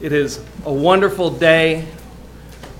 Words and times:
It 0.00 0.14
is 0.14 0.42
a 0.64 0.72
wonderful 0.72 1.28
day 1.28 1.84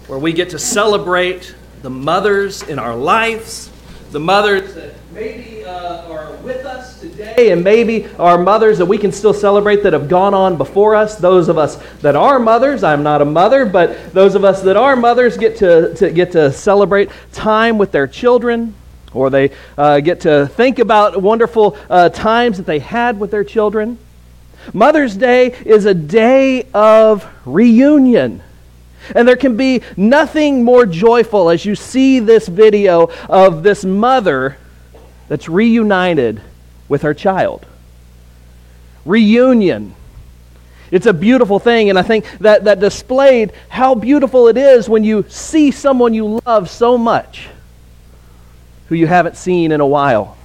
where 0.06 0.18
we 0.18 0.32
get 0.32 0.50
to 0.50 0.58
celebrate 0.58 1.54
the 1.82 1.90
mothers 1.90 2.62
in 2.62 2.78
our 2.78 2.96
lives, 2.96 3.70
the 4.10 4.18
mothers 4.18 4.74
that 4.74 4.94
maybe 5.12 5.62
uh, 5.62 6.10
are 6.10 6.32
with 6.36 6.64
us 6.64 6.98
today, 6.98 7.52
and 7.52 7.62
maybe 7.62 8.06
our 8.16 8.38
mothers 8.38 8.78
that 8.78 8.86
we 8.86 8.96
can 8.96 9.12
still 9.12 9.34
celebrate 9.34 9.82
that 9.82 9.92
have 9.92 10.08
gone 10.08 10.32
on 10.32 10.56
before 10.56 10.94
us. 10.94 11.16
Those 11.16 11.50
of 11.50 11.58
us 11.58 11.76
that 12.00 12.16
are 12.16 12.38
mothers, 12.38 12.82
I'm 12.82 13.02
not 13.02 13.20
a 13.20 13.26
mother, 13.26 13.66
but 13.66 14.14
those 14.14 14.34
of 14.34 14.42
us 14.42 14.62
that 14.62 14.78
are 14.78 14.96
mothers 14.96 15.36
get 15.36 15.58
to, 15.58 15.94
to 15.96 16.10
get 16.10 16.32
to 16.32 16.50
celebrate 16.50 17.10
time 17.32 17.76
with 17.76 17.92
their 17.92 18.06
children. 18.06 18.74
Or 19.12 19.28
they 19.28 19.50
uh, 19.76 20.00
get 20.00 20.20
to 20.20 20.46
think 20.46 20.78
about 20.78 21.20
wonderful 21.20 21.76
uh, 21.90 22.08
times 22.08 22.56
that 22.56 22.64
they 22.64 22.78
had 22.78 23.20
with 23.20 23.30
their 23.30 23.44
children. 23.44 23.98
Mother's 24.72 25.16
Day 25.16 25.54
is 25.64 25.86
a 25.86 25.94
day 25.94 26.66
of 26.74 27.26
reunion. 27.44 28.42
And 29.14 29.26
there 29.26 29.36
can 29.36 29.56
be 29.56 29.82
nothing 29.96 30.62
more 30.64 30.86
joyful 30.86 31.50
as 31.50 31.64
you 31.64 31.74
see 31.74 32.20
this 32.20 32.46
video 32.46 33.10
of 33.28 33.62
this 33.62 33.84
mother 33.84 34.58
that's 35.28 35.48
reunited 35.48 36.40
with 36.88 37.02
her 37.02 37.14
child. 37.14 37.66
Reunion. 39.04 39.94
It's 40.90 41.06
a 41.06 41.12
beautiful 41.12 41.58
thing, 41.58 41.88
and 41.88 41.98
I 41.98 42.02
think 42.02 42.26
that, 42.40 42.64
that 42.64 42.80
displayed 42.80 43.52
how 43.68 43.94
beautiful 43.94 44.48
it 44.48 44.56
is 44.56 44.88
when 44.88 45.04
you 45.04 45.24
see 45.28 45.70
someone 45.70 46.14
you 46.14 46.40
love 46.44 46.68
so 46.68 46.98
much 46.98 47.48
who 48.88 48.96
you 48.96 49.06
haven't 49.06 49.36
seen 49.36 49.70
in 49.70 49.80
a 49.80 49.86
while. 49.86 50.36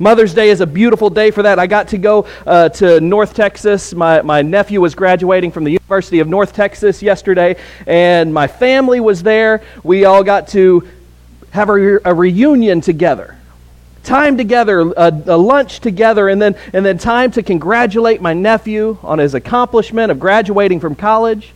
Mother's 0.00 0.32
Day 0.32 0.48
is 0.48 0.62
a 0.62 0.66
beautiful 0.66 1.10
day 1.10 1.30
for 1.30 1.42
that. 1.42 1.58
I 1.58 1.66
got 1.66 1.88
to 1.88 1.98
go 1.98 2.26
uh, 2.46 2.70
to 2.70 3.02
North 3.02 3.34
Texas. 3.34 3.92
My, 3.92 4.22
my 4.22 4.40
nephew 4.40 4.80
was 4.80 4.94
graduating 4.94 5.52
from 5.52 5.62
the 5.62 5.72
University 5.72 6.20
of 6.20 6.26
North 6.26 6.54
Texas 6.54 7.02
yesterday, 7.02 7.56
and 7.86 8.32
my 8.32 8.46
family 8.46 9.00
was 9.00 9.22
there. 9.22 9.62
We 9.82 10.06
all 10.06 10.24
got 10.24 10.48
to 10.48 10.88
have 11.50 11.68
a, 11.68 12.00
a 12.06 12.14
reunion 12.14 12.80
together. 12.80 13.36
Time 14.02 14.38
together, 14.38 14.80
a, 14.80 15.22
a 15.26 15.36
lunch 15.36 15.80
together, 15.80 16.30
and 16.30 16.40
then, 16.40 16.56
and 16.72 16.82
then 16.82 16.96
time 16.96 17.30
to 17.32 17.42
congratulate 17.42 18.22
my 18.22 18.32
nephew 18.32 18.96
on 19.02 19.18
his 19.18 19.34
accomplishment 19.34 20.10
of 20.10 20.18
graduating 20.18 20.80
from 20.80 20.94
college. 20.94 21.52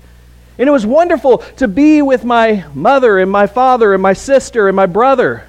And 0.58 0.68
it 0.68 0.72
was 0.72 0.84
wonderful 0.84 1.38
to 1.56 1.66
be 1.66 2.02
with 2.02 2.24
my 2.24 2.66
mother 2.74 3.20
and 3.20 3.30
my 3.30 3.46
father 3.46 3.94
and 3.94 4.02
my 4.02 4.12
sister 4.12 4.68
and 4.68 4.76
my 4.76 4.84
brother. 4.84 5.46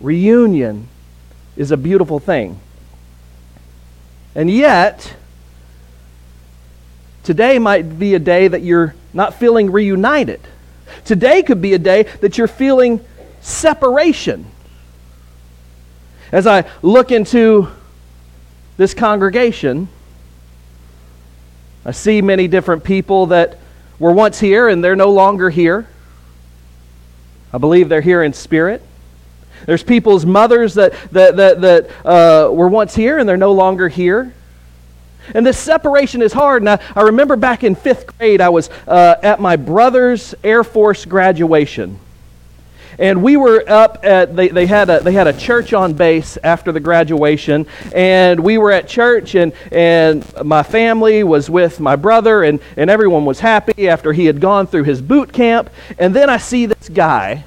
Reunion 0.00 0.88
is 1.56 1.70
a 1.70 1.76
beautiful 1.76 2.18
thing. 2.18 2.58
And 4.34 4.50
yet, 4.50 5.14
today 7.24 7.58
might 7.58 7.98
be 7.98 8.14
a 8.14 8.18
day 8.18 8.48
that 8.48 8.62
you're 8.62 8.94
not 9.12 9.34
feeling 9.34 9.70
reunited. 9.70 10.40
Today 11.04 11.42
could 11.42 11.60
be 11.60 11.74
a 11.74 11.78
day 11.78 12.04
that 12.20 12.38
you're 12.38 12.48
feeling 12.48 13.04
separation. 13.40 14.46
As 16.32 16.46
I 16.46 16.64
look 16.82 17.10
into 17.10 17.68
this 18.76 18.94
congregation, 18.94 19.88
I 21.84 21.90
see 21.90 22.22
many 22.22 22.46
different 22.46 22.84
people 22.84 23.26
that 23.26 23.58
were 23.98 24.12
once 24.12 24.38
here 24.38 24.68
and 24.68 24.82
they're 24.82 24.96
no 24.96 25.10
longer 25.10 25.50
here. 25.50 25.88
I 27.52 27.58
believe 27.58 27.88
they're 27.88 28.00
here 28.00 28.22
in 28.22 28.32
spirit. 28.32 28.82
There's 29.66 29.82
people's 29.82 30.26
mothers 30.26 30.74
that, 30.74 30.92
that, 31.12 31.36
that, 31.36 31.60
that 31.60 31.90
uh, 32.04 32.50
were 32.52 32.68
once 32.68 32.94
here 32.94 33.18
and 33.18 33.28
they're 33.28 33.36
no 33.36 33.52
longer 33.52 33.88
here. 33.88 34.32
And 35.34 35.46
this 35.46 35.58
separation 35.58 36.22
is 36.22 36.32
hard. 36.32 36.62
And 36.62 36.70
I, 36.70 36.80
I 36.94 37.02
remember 37.02 37.36
back 37.36 37.64
in 37.64 37.74
fifth 37.74 38.18
grade, 38.18 38.40
I 38.40 38.48
was 38.48 38.70
uh, 38.86 39.16
at 39.22 39.40
my 39.40 39.56
brother's 39.56 40.34
Air 40.42 40.64
Force 40.64 41.04
graduation. 41.04 41.98
And 42.98 43.22
we 43.22 43.38
were 43.38 43.64
up 43.66 44.04
at, 44.04 44.36
they, 44.36 44.48
they, 44.48 44.66
had 44.66 44.90
a, 44.90 45.00
they 45.00 45.12
had 45.12 45.26
a 45.26 45.32
church 45.32 45.72
on 45.72 45.94
base 45.94 46.36
after 46.44 46.70
the 46.70 46.80
graduation. 46.80 47.66
And 47.94 48.40
we 48.40 48.58
were 48.58 48.72
at 48.72 48.88
church, 48.88 49.34
and, 49.34 49.54
and 49.72 50.24
my 50.44 50.62
family 50.62 51.24
was 51.24 51.48
with 51.48 51.80
my 51.80 51.96
brother, 51.96 52.42
and, 52.42 52.60
and 52.76 52.90
everyone 52.90 53.24
was 53.24 53.40
happy 53.40 53.88
after 53.88 54.12
he 54.12 54.26
had 54.26 54.38
gone 54.38 54.66
through 54.66 54.84
his 54.84 55.00
boot 55.00 55.32
camp. 55.32 55.70
And 55.98 56.14
then 56.14 56.28
I 56.28 56.36
see 56.36 56.66
this 56.66 56.90
guy. 56.90 57.44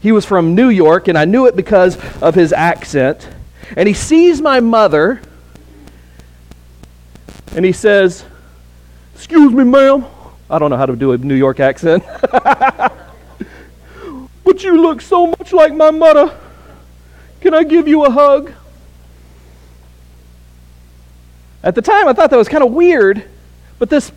He 0.00 0.12
was 0.12 0.24
from 0.24 0.54
New 0.54 0.68
York, 0.68 1.08
and 1.08 1.18
I 1.18 1.24
knew 1.24 1.46
it 1.46 1.56
because 1.56 1.96
of 2.22 2.34
his 2.34 2.52
accent. 2.52 3.28
And 3.76 3.88
he 3.88 3.94
sees 3.94 4.40
my 4.40 4.60
mother, 4.60 5.20
and 7.54 7.64
he 7.64 7.72
says, 7.72 8.24
Excuse 9.14 9.52
me, 9.52 9.64
ma'am. 9.64 10.06
I 10.50 10.58
don't 10.58 10.70
know 10.70 10.76
how 10.76 10.86
to 10.86 10.96
do 10.96 11.12
a 11.12 11.18
New 11.18 11.34
York 11.34 11.60
accent. 11.60 12.04
But 14.48 14.64
you 14.64 14.80
look 14.80 15.02
so 15.02 15.26
much 15.26 15.52
like 15.52 15.74
my 15.74 15.90
mother. 15.90 16.34
Can 17.42 17.52
I 17.52 17.64
give 17.64 17.86
you 17.86 18.06
a 18.06 18.10
hug? 18.10 18.50
At 21.62 21.74
the 21.74 21.82
time, 21.82 22.08
I 22.08 22.14
thought 22.14 22.30
that 22.30 22.36
was 22.38 22.48
kind 22.48 22.64
of 22.64 22.72
weird, 22.72 23.22
but 23.78 23.90
this 23.90 24.10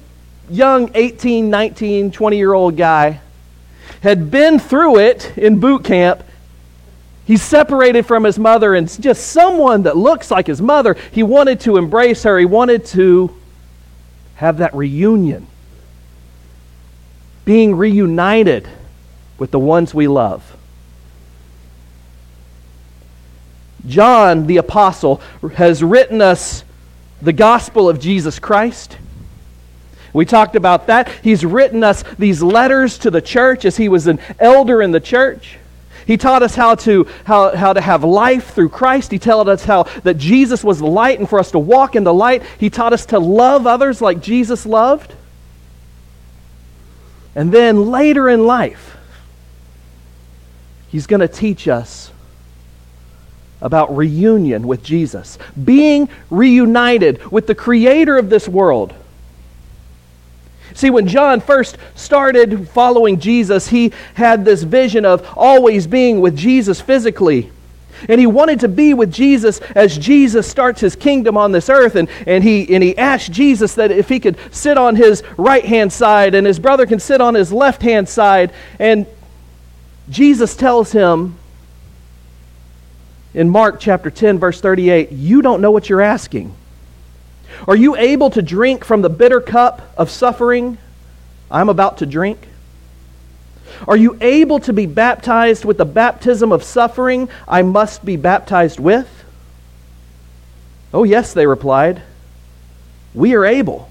young 0.50 0.90
18, 0.96 1.50
19, 1.50 2.12
20 2.12 2.38
year 2.38 2.53
old 2.53 2.78
guy 2.78 3.20
had 4.02 4.30
been 4.30 4.60
through 4.60 4.98
it 4.98 5.38
in 5.38 5.60
boot 5.60 5.84
camp. 5.84 6.24
He's 7.26 7.42
separated 7.42 8.06
from 8.06 8.24
his 8.24 8.38
mother, 8.38 8.76
and 8.76 8.90
just 9.02 9.28
someone 9.28 9.84
that 9.84 9.96
looks 9.96 10.30
like 10.30 10.48
his 10.48 10.62
mother. 10.62 10.96
He 11.12 11.24
wanted 11.24 11.62
to 11.62 11.78
embrace 11.78 12.24
her, 12.24 12.38
he 12.38 12.46
wanted 12.46 12.86
to 12.88 13.34
have 14.36 14.58
that 14.58 14.76
reunion, 14.76 15.48
being 17.46 17.76
reunited 17.76 18.68
with 19.38 19.52
the 19.52 19.60
ones 19.60 19.94
we 19.94 20.08
love. 20.08 20.58
John 23.88 24.48
the 24.48 24.58
Apostle 24.58 25.22
has 25.56 25.84
written 25.84 26.22
us 26.22 26.64
the 27.22 27.34
gospel 27.34 27.88
of 27.88 28.00
Jesus 28.00 28.40
Christ. 28.40 28.98
We 30.14 30.26
talked 30.26 30.56
about 30.56 30.88
that. 30.88 31.10
He's 31.24 31.46
written 31.46 31.84
us 31.84 32.04
these 32.20 32.44
letters 32.44 32.98
to 33.00 33.12
the 33.12 33.22
church 33.22 33.66
as 33.66 33.78
he 33.78 33.90
was 33.90 34.08
an 34.08 34.20
elder 34.40 34.82
in 34.82 34.92
the 34.92 35.00
church. 35.00 35.58
He 36.06 36.18
taught 36.18 36.44
us 36.44 36.56
how 36.56 36.76
to, 36.76 37.08
how, 37.24 37.56
how 37.56 37.74
to 37.74 37.82
have 37.82 38.04
life 38.04 38.54
through 38.54 38.70
Christ. 38.70 39.12
He 39.12 39.20
taught 39.20 39.48
us 39.48 39.64
how 39.64 39.84
that 40.04 40.18
Jesus 40.18 40.64
was 40.64 40.80
the 40.80 40.88
light 40.88 41.20
and 41.20 41.30
for 41.30 41.40
us 41.40 41.52
to 41.52 41.60
walk 41.60 41.96
in 41.96 42.04
the 42.04 42.14
light. 42.14 42.44
He 42.60 42.70
taught 42.70 42.92
us 42.92 43.06
to 43.08 43.20
love 43.20 43.68
others 43.68 44.02
like 44.02 44.22
Jesus 44.22 44.66
loved. 44.66 45.14
And 47.36 47.52
then 47.52 47.92
later 47.92 48.28
in 48.28 48.46
life, 48.46 48.98
He's 50.90 51.08
going 51.08 51.22
to 51.22 51.28
teach 51.30 51.70
us 51.70 52.12
about 53.62 53.96
reunion 53.96 54.68
with 54.68 54.84
Jesus, 54.84 55.38
being 55.64 56.10
reunited 56.30 57.32
with 57.32 57.48
the 57.48 57.56
creator 57.56 58.18
of 58.18 58.30
this 58.30 58.50
world. 58.50 58.94
See, 60.74 60.90
when 60.90 61.08
John 61.08 61.42
first 61.42 61.78
started 61.96 62.70
following 62.70 63.20
Jesus, 63.20 63.68
he 63.68 63.92
had 64.14 64.46
this 64.46 64.64
vision 64.64 65.06
of 65.06 65.28
always 65.38 65.88
being 65.88 66.22
with 66.22 66.36
Jesus 66.36 66.82
physically. 66.82 67.52
And 68.09 68.20
he 68.20 68.28
wanted 68.28 68.59
to 68.62 68.68
be 68.68 68.94
with 68.94 69.12
Jesus 69.12 69.59
as 69.76 69.98
Jesus 69.98 70.48
starts 70.48 70.82
his 70.82 70.96
kingdom 70.96 71.38
on 71.38 71.52
this 71.52 71.70
earth. 71.70 71.96
And, 71.96 72.09
and, 72.26 72.44
he, 72.44 72.74
and 72.74 72.84
he 72.84 72.98
asked 72.98 73.32
Jesus 73.32 73.76
that 73.76 73.92
if 73.92 74.09
he 74.09 74.20
could 74.20 74.38
sit 74.52 74.78
on 74.78 74.96
his 74.96 75.24
right 75.38 75.66
hand 75.66 75.94
side 75.94 76.34
and 76.34 76.48
his 76.48 76.59
brother 76.59 76.86
can 76.86 77.00
sit 77.00 77.22
on 77.22 77.36
his 77.36 77.52
left 77.52 77.82
hand 77.82 78.09
side. 78.09 78.52
And 78.80 79.06
Jesus 80.09 80.56
tells 80.56 80.92
him 80.92 81.38
in 83.34 83.50
Mark 83.50 83.80
chapter 83.80 84.09
10, 84.09 84.40
verse 84.40 84.59
38, 84.59 85.12
You 85.12 85.42
don't 85.42 85.62
know 85.62 85.72
what 85.72 85.90
you're 85.90 86.02
asking. 86.02 86.56
Are 87.68 87.76
you 87.76 87.96
able 87.96 88.30
to 88.32 88.42
drink 88.42 88.86
from 88.86 89.02
the 89.02 89.09
bitter 89.09 89.42
cup 89.42 89.82
of 89.98 90.09
suffering 90.09 90.78
I'm 91.50 91.70
about 91.70 91.98
to 92.00 92.06
drink? 92.06 92.48
Are 93.88 93.98
you 93.98 94.18
able 94.22 94.59
to 94.62 94.74
be 94.74 94.86
baptized 94.86 95.66
with 95.66 95.78
the 95.78 95.86
baptism 95.86 96.52
of 96.52 96.64
suffering 96.64 97.30
I 97.48 97.62
must 97.62 98.06
be 98.06 98.16
baptized 98.16 98.80
with? 98.80 99.24
Oh, 100.94 101.03
yes, 101.03 101.34
they 101.34 101.48
replied. 101.48 102.02
We 103.14 103.34
are 103.36 103.46
able. 103.46 103.90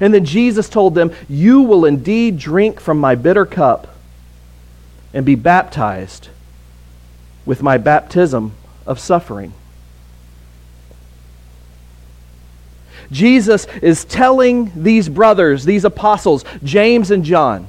And 0.00 0.12
then 0.12 0.24
Jesus 0.24 0.68
told 0.68 0.94
them, 0.94 1.12
You 1.28 1.62
will 1.62 1.84
indeed 1.84 2.38
drink 2.38 2.80
from 2.80 2.98
my 2.98 3.14
bitter 3.14 3.46
cup 3.46 3.94
and 5.12 5.24
be 5.24 5.34
baptized 5.34 6.28
with 7.44 7.62
my 7.62 7.78
baptism 7.78 8.52
of 8.86 8.98
suffering. 8.98 9.52
Jesus 13.12 13.66
is 13.80 14.04
telling 14.04 14.72
these 14.74 15.08
brothers, 15.08 15.64
these 15.64 15.84
apostles, 15.84 16.44
James 16.64 17.12
and 17.12 17.24
John, 17.24 17.68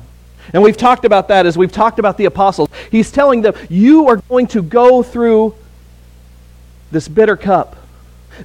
and 0.51 0.61
we've 0.61 0.75
talked 0.75 1.05
about 1.05 1.29
that 1.29 1.45
as 1.45 1.57
we've 1.57 1.71
talked 1.71 1.99
about 1.99 2.17
the 2.17 2.25
apostles. 2.25 2.69
He's 2.91 3.11
telling 3.11 3.41
them, 3.41 3.53
You 3.69 4.09
are 4.09 4.17
going 4.17 4.47
to 4.47 4.61
go 4.61 5.03
through 5.03 5.55
this 6.91 7.07
bitter 7.07 7.37
cup, 7.37 7.77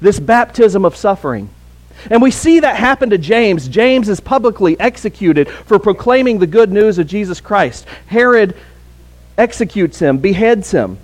this 0.00 0.21
baptism 0.21 0.85
of 0.85 0.95
suffering. 0.95 1.50
And 2.11 2.23
we 2.23 2.31
see 2.31 2.61
that 2.61 2.77
happen 2.77 3.11
to 3.11 3.19
James. 3.19 3.67
James 3.67 4.09
is 4.09 4.21
publicly 4.21 4.79
executed 4.79 5.49
for 5.49 5.81
proclaiming 5.81 6.39
the 6.39 6.47
good 6.47 6.71
news 6.71 6.99
of 6.99 7.09
Jesus 7.09 7.41
Christ. 7.41 7.87
Herod 8.06 8.56
executes 9.37 9.99
him, 9.99 10.19
beheads 10.19 10.71
him. 10.71 10.99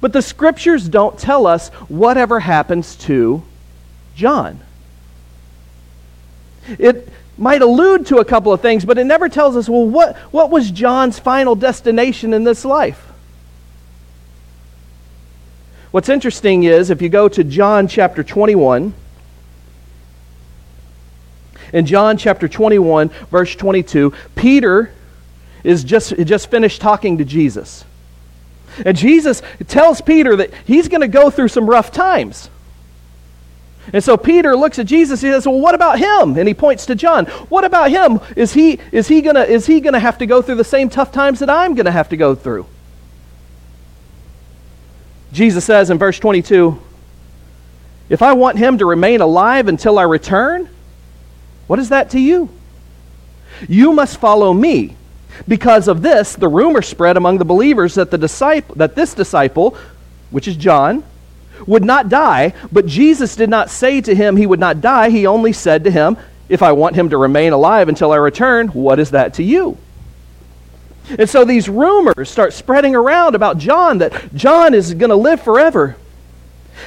But 0.00 0.12
the 0.12 0.20
scriptures 0.20 0.88
don't 0.88 1.18
tell 1.18 1.46
us 1.46 1.68
whatever 1.88 2.40
happens 2.40 2.96
to 2.96 3.42
John. 4.14 4.60
It 6.78 7.08
might 7.38 7.62
allude 7.62 8.06
to 8.06 8.18
a 8.18 8.24
couple 8.24 8.52
of 8.52 8.60
things, 8.60 8.84
but 8.84 8.98
it 8.98 9.04
never 9.04 9.28
tells 9.28 9.56
us, 9.56 9.68
well, 9.68 9.86
what, 9.86 10.16
what 10.32 10.50
was 10.50 10.70
John's 10.70 11.18
final 11.18 11.54
destination 11.54 12.32
in 12.32 12.44
this 12.44 12.64
life? 12.64 13.02
What's 15.90 16.08
interesting 16.08 16.64
is 16.64 16.90
if 16.90 17.00
you 17.00 17.08
go 17.08 17.28
to 17.28 17.44
John 17.44 17.88
chapter 17.88 18.22
21, 18.22 18.94
in 21.72 21.86
John 21.86 22.16
chapter 22.16 22.48
21, 22.48 23.08
verse 23.30 23.54
22, 23.54 24.12
Peter 24.34 24.92
is 25.64 25.84
just, 25.84 26.16
just 26.16 26.50
finished 26.50 26.80
talking 26.80 27.18
to 27.18 27.24
Jesus. 27.24 27.84
And 28.84 28.96
Jesus 28.96 29.42
tells 29.68 30.00
Peter 30.00 30.36
that 30.36 30.50
he's 30.66 30.88
going 30.88 31.00
to 31.00 31.08
go 31.08 31.30
through 31.30 31.48
some 31.48 31.68
rough 31.68 31.90
times. 31.90 32.50
And 33.92 34.02
so 34.02 34.16
Peter 34.16 34.56
looks 34.56 34.78
at 34.78 34.86
Jesus. 34.86 35.20
He 35.20 35.30
says, 35.30 35.46
"Well, 35.46 35.60
what 35.60 35.74
about 35.74 35.98
him?" 35.98 36.36
And 36.36 36.48
he 36.48 36.54
points 36.54 36.86
to 36.86 36.94
John. 36.94 37.26
"What 37.48 37.64
about 37.64 37.90
him? 37.90 38.20
Is 38.34 38.52
he 38.52 38.78
is 38.92 39.08
he 39.08 39.20
gonna 39.20 39.42
is 39.42 39.66
he 39.66 39.80
gonna 39.80 40.00
have 40.00 40.18
to 40.18 40.26
go 40.26 40.42
through 40.42 40.56
the 40.56 40.64
same 40.64 40.88
tough 40.88 41.12
times 41.12 41.38
that 41.38 41.50
I'm 41.50 41.74
gonna 41.74 41.92
have 41.92 42.08
to 42.08 42.16
go 42.16 42.34
through?" 42.34 42.66
Jesus 45.32 45.64
says 45.64 45.90
in 45.90 45.98
verse 45.98 46.18
22, 46.18 46.78
"If 48.08 48.22
I 48.22 48.32
want 48.32 48.58
him 48.58 48.78
to 48.78 48.86
remain 48.86 49.20
alive 49.20 49.68
until 49.68 49.98
I 49.98 50.02
return, 50.02 50.68
what 51.66 51.78
is 51.78 51.90
that 51.90 52.10
to 52.10 52.18
you? 52.18 52.48
You 53.68 53.92
must 53.92 54.18
follow 54.18 54.52
me." 54.52 54.96
Because 55.46 55.86
of 55.86 56.00
this, 56.00 56.34
the 56.34 56.48
rumor 56.48 56.80
spread 56.80 57.16
among 57.16 57.38
the 57.38 57.44
believers 57.44 57.94
that, 57.96 58.10
the 58.10 58.16
disciple, 58.16 58.74
that 58.76 58.94
this 58.94 59.12
disciple, 59.12 59.74
which 60.30 60.48
is 60.48 60.56
John, 60.56 61.02
would 61.66 61.84
not 61.84 62.08
die, 62.08 62.52
but 62.72 62.86
Jesus 62.86 63.36
did 63.36 63.50
not 63.50 63.70
say 63.70 64.00
to 64.00 64.14
him 64.14 64.36
he 64.36 64.46
would 64.46 64.60
not 64.60 64.80
die. 64.80 65.10
He 65.10 65.26
only 65.26 65.52
said 65.52 65.84
to 65.84 65.90
him, 65.90 66.16
If 66.48 66.62
I 66.62 66.72
want 66.72 66.96
him 66.96 67.10
to 67.10 67.16
remain 67.16 67.52
alive 67.52 67.88
until 67.88 68.12
I 68.12 68.16
return, 68.16 68.68
what 68.68 68.98
is 68.98 69.10
that 69.12 69.34
to 69.34 69.42
you? 69.42 69.78
And 71.18 71.30
so 71.30 71.44
these 71.44 71.68
rumors 71.68 72.28
start 72.28 72.52
spreading 72.52 72.96
around 72.96 73.34
about 73.34 73.58
John 73.58 73.98
that 73.98 74.34
John 74.34 74.74
is 74.74 74.92
going 74.94 75.10
to 75.10 75.16
live 75.16 75.40
forever. 75.40 75.96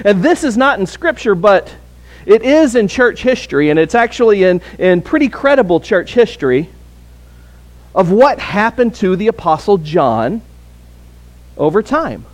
And 0.03 0.21
this 0.21 0.43
is 0.43 0.57
not 0.57 0.79
in 0.79 0.85
Scripture, 0.85 1.35
but 1.35 1.73
it 2.25 2.43
is 2.43 2.75
in 2.75 2.87
church 2.87 3.23
history, 3.23 3.69
and 3.69 3.79
it's 3.79 3.95
actually 3.95 4.43
in, 4.43 4.61
in 4.77 5.01
pretty 5.01 5.29
credible 5.29 5.79
church 5.79 6.13
history 6.13 6.69
of 7.95 8.11
what 8.11 8.39
happened 8.39 8.95
to 8.95 9.15
the 9.15 9.27
Apostle 9.27 9.77
John 9.77 10.41
over 11.57 11.81
time. 11.81 12.25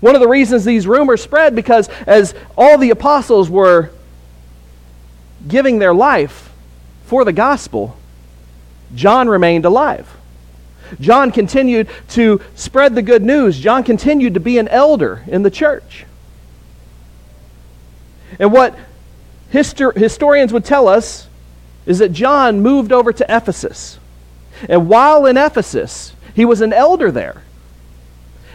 One 0.00 0.14
of 0.14 0.20
the 0.20 0.28
reasons 0.28 0.64
these 0.64 0.86
rumors 0.86 1.22
spread 1.22 1.54
because 1.54 1.88
as 2.06 2.34
all 2.56 2.78
the 2.78 2.90
apostles 2.90 3.50
were 3.50 3.90
giving 5.46 5.78
their 5.78 5.94
life 5.94 6.52
for 7.06 7.24
the 7.24 7.32
gospel, 7.32 7.96
John 8.94 9.28
remained 9.28 9.64
alive. 9.64 10.14
John 11.00 11.30
continued 11.30 11.88
to 12.10 12.40
spread 12.54 12.94
the 12.94 13.02
good 13.02 13.22
news. 13.22 13.58
John 13.58 13.84
continued 13.84 14.34
to 14.34 14.40
be 14.40 14.58
an 14.58 14.68
elder 14.68 15.22
in 15.26 15.42
the 15.42 15.50
church. 15.50 16.06
And 18.38 18.52
what 18.52 18.76
histor- 19.52 19.96
historians 19.96 20.52
would 20.52 20.64
tell 20.64 20.88
us 20.88 21.28
is 21.86 21.98
that 21.98 22.12
John 22.12 22.60
moved 22.60 22.92
over 22.92 23.12
to 23.12 23.26
Ephesus. 23.28 23.98
And 24.68 24.88
while 24.88 25.26
in 25.26 25.36
Ephesus, 25.36 26.14
he 26.34 26.44
was 26.44 26.60
an 26.60 26.72
elder 26.72 27.10
there. 27.10 27.42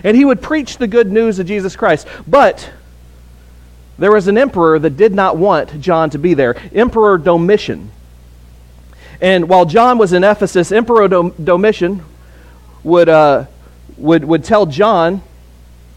And 0.04 0.18
he 0.18 0.26
would 0.26 0.42
preach 0.42 0.78
the 0.78 0.88
good 0.88 1.12
news 1.12 1.40
of 1.40 1.48
Jesus 1.48 1.76
Christ. 1.76 2.08
But 2.28 2.70
there 3.98 4.12
was 4.12 4.28
an 4.28 4.38
emperor 4.38 4.80
that 4.80 4.98
did 4.98 5.14
not 5.14 5.38
want 5.38 5.80
John 5.80 6.10
to 6.12 6.18
be 6.18 6.34
there 6.34 6.56
Emperor 6.74 7.18
Domitian. 7.18 7.92
And 9.22 9.48
while 9.48 9.66
John 9.66 9.98
was 9.98 10.12
in 10.12 10.24
Ephesus, 10.24 10.72
Emperor 10.72 11.08
Domitian 11.08 12.04
would, 12.84 13.08
uh, 13.08 13.46
would, 13.98 14.26
would 14.26 14.44
tell 14.44 14.66
John, 14.66 15.22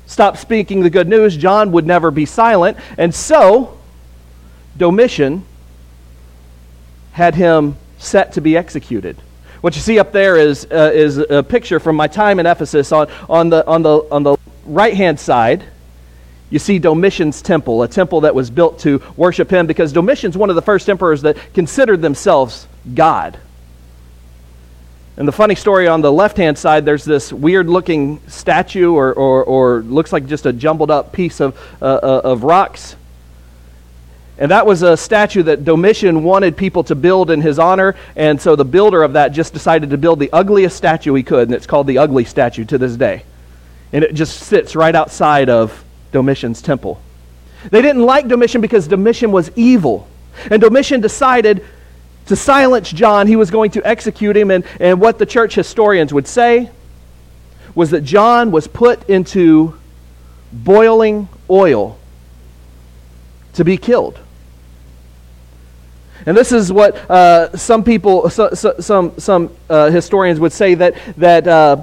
stop 0.07 0.37
speaking 0.37 0.81
the 0.81 0.91
good 0.91 1.09
news. 1.09 1.37
John 1.37 1.73
would 1.73 1.87
never 1.87 2.13
be 2.13 2.27
silent. 2.27 2.77
And 2.97 3.13
so, 3.13 3.79
Domitian 4.77 5.45
had 7.13 7.35
him 7.35 7.77
set 7.99 8.33
to 8.35 8.41
be 8.41 8.57
executed. 8.57 9.17
What 9.61 9.75
you 9.75 9.83
see 9.83 9.99
up 9.99 10.13
there 10.13 10.37
is, 10.37 10.67
uh, 10.71 10.91
is 10.95 11.19
a 11.19 11.43
picture 11.43 11.81
from 11.81 11.97
my 11.97 12.07
time 12.07 12.39
in 12.39 12.47
Ephesus. 12.47 12.93
On, 12.93 13.09
on 13.29 13.49
the, 13.49 13.67
on 13.67 13.83
the, 13.83 13.99
on 14.11 14.23
the 14.23 14.37
right 14.67 14.95
hand 14.95 15.19
side, 15.19 15.65
you 16.51 16.59
see 16.59 16.79
Domitian's 16.79 17.43
temple, 17.43 17.83
a 17.83 17.89
temple 17.89 18.23
that 18.23 18.35
was 18.35 18.51
built 18.51 18.79
to 18.81 19.03
worship 19.17 19.51
him 19.51 19.67
because 19.67 19.93
Domitian's 19.93 20.37
one 20.37 20.51
of 20.51 20.57
the 20.57 20.63
first 20.63 20.89
emperors 20.89 21.23
that 21.23 21.37
considered 21.55 22.03
themselves 22.03 22.69
God. 22.95 23.39
And 25.17 25.27
the 25.27 25.33
funny 25.33 25.55
story 25.55 25.89
on 25.89 26.03
the 26.03 26.13
left 26.13 26.37
hand 26.37 26.59
side, 26.59 26.85
there's 26.85 27.05
this 27.05 27.33
weird 27.33 27.69
looking 27.69 28.21
statue, 28.29 28.93
or, 28.93 29.15
or, 29.15 29.45
or, 29.45 29.81
looks 29.81 30.13
like 30.13 30.27
just 30.27 30.45
a 30.45 30.53
jumbled 30.53 30.91
up 30.91 31.13
piece 31.13 31.41
of, 31.41 31.59
uh, 31.81 31.85
uh, 31.87 32.21
of 32.25 32.45
rocks. 32.45 32.97
And 34.39 34.51
that 34.51 34.67
was 34.67 34.83
a 34.83 34.97
statue 34.97 35.43
that 35.45 35.65
Domitian 35.65 36.23
wanted 36.23 36.57
people 36.57 36.85
to 36.85 36.95
build 36.95 37.31
in 37.31 37.41
his 37.41 37.59
honor. 37.59 37.97
And 38.17 38.41
so 38.41 38.55
the 38.55 38.67
builder 38.67 39.03
of 39.03 39.15
that 39.15 39.29
just 39.29 39.55
decided 39.55 39.91
to 39.91 39.99
build 39.99 40.21
the 40.21 40.31
ugliest 40.33 40.77
statue 40.77 41.15
he 41.15 41.23
could. 41.23 41.49
And 41.49 41.55
it's 41.55 41.67
called 41.67 41.87
the 41.87 41.99
ugly 41.99 42.25
statue 42.25 42.65
to 42.67 42.77
this 42.77 42.97
day. 42.97 43.25
And 43.93 44.05
it 44.05 44.15
just 44.15 44.41
sits 44.41 44.77
right 44.77 44.95
outside 44.95 45.49
of 45.49 45.85
Domitian's 46.13 46.61
temple. 46.61 47.01
They 47.71 47.81
didn't 47.81 48.03
like 48.03 48.29
Domitian 48.29 48.61
because 48.61 48.87
Domitian 48.87 49.33
was 49.33 49.51
evil. 49.57 50.07
And 50.51 50.61
Domitian 50.61 51.01
decided 51.01 51.65
to 52.27 52.37
silence 52.37 52.91
John, 52.91 53.27
he 53.27 53.37
was 53.37 53.51
going 53.51 53.71
to 53.73 53.87
execute 53.87 54.37
him. 54.37 54.51
And, 54.51 54.65
and 54.81 55.01
what 55.01 55.19
the 55.19 55.27
church 55.27 55.55
historians 55.55 56.13
would 56.13 56.27
say 56.27 56.71
was 57.75 57.91
that 57.91 58.03
John 58.03 58.51
was 58.51 58.67
put 58.67 59.09
into 59.09 59.79
boiling 60.53 61.29
oil 61.49 61.99
to 63.55 63.65
be 63.65 63.77
killed. 63.77 64.19
And 66.27 66.37
this 66.37 66.51
is 66.51 66.73
what 66.73 66.97
uh, 67.09 67.57
some 67.57 67.85
people, 67.85 68.29
so, 68.31 68.51
so, 68.51 68.75
some, 68.81 69.19
some 69.19 69.51
uh, 69.71 69.91
historians 69.91 70.41
would 70.41 70.53
say 70.53 70.75
that, 70.75 70.95
that 71.17 71.47
uh, 71.47 71.83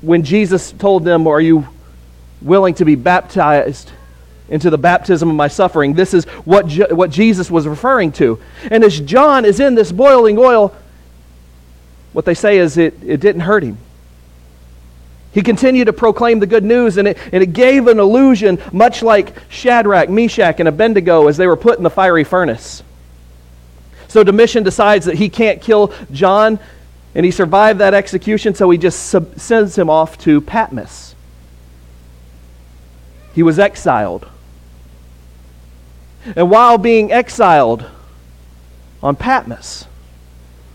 when 0.00 0.24
Jesus 0.24 0.72
told 0.72 1.04
them, 1.04 1.26
Are 1.26 1.40
you 1.40 1.68
willing 2.40 2.74
to 2.74 2.84
be 2.84 2.94
baptized? 2.94 3.92
into 4.48 4.68
the 4.68 4.76
baptism 4.76 5.30
of 5.30 5.34
my 5.34 5.48
suffering. 5.48 5.94
This 5.94 6.12
is 6.12 6.26
what, 6.44 6.66
Je- 6.66 6.92
what 6.92 7.08
Jesus 7.08 7.50
was 7.50 7.66
referring 7.66 8.12
to. 8.12 8.38
And 8.70 8.84
as 8.84 9.00
John 9.00 9.46
is 9.46 9.60
in 9.60 9.74
this 9.74 9.90
boiling 9.90 10.36
oil, 10.36 10.76
what 12.12 12.26
they 12.26 12.34
say 12.34 12.58
is 12.58 12.76
it, 12.76 13.02
it 13.02 13.20
didn't 13.20 13.40
hurt 13.40 13.62
him. 13.62 13.78
He 15.32 15.40
continued 15.40 15.86
to 15.86 15.94
proclaim 15.94 16.40
the 16.40 16.46
good 16.46 16.64
news, 16.64 16.98
and 16.98 17.08
it, 17.08 17.18
and 17.32 17.42
it 17.42 17.54
gave 17.54 17.86
an 17.86 17.98
illusion, 17.98 18.58
much 18.72 19.02
like 19.02 19.34
Shadrach, 19.48 20.10
Meshach, 20.10 20.60
and 20.60 20.68
Abednego 20.68 21.28
as 21.28 21.38
they 21.38 21.46
were 21.46 21.56
put 21.56 21.78
in 21.78 21.84
the 21.84 21.90
fiery 21.90 22.24
furnace. 22.24 22.82
So 24.12 24.22
Domitian 24.22 24.62
decides 24.62 25.06
that 25.06 25.14
he 25.14 25.30
can't 25.30 25.62
kill 25.62 25.90
John, 26.10 26.58
and 27.14 27.24
he 27.24 27.30
survived 27.30 27.78
that 27.78 27.94
execution, 27.94 28.54
so 28.54 28.68
he 28.68 28.76
just 28.76 29.04
sub- 29.04 29.40
sends 29.40 29.78
him 29.78 29.88
off 29.88 30.18
to 30.18 30.42
Patmos. 30.42 31.14
He 33.34 33.42
was 33.42 33.58
exiled. 33.58 34.28
And 36.36 36.50
while 36.50 36.76
being 36.76 37.10
exiled 37.10 37.86
on 39.02 39.16
Patmos, 39.16 39.86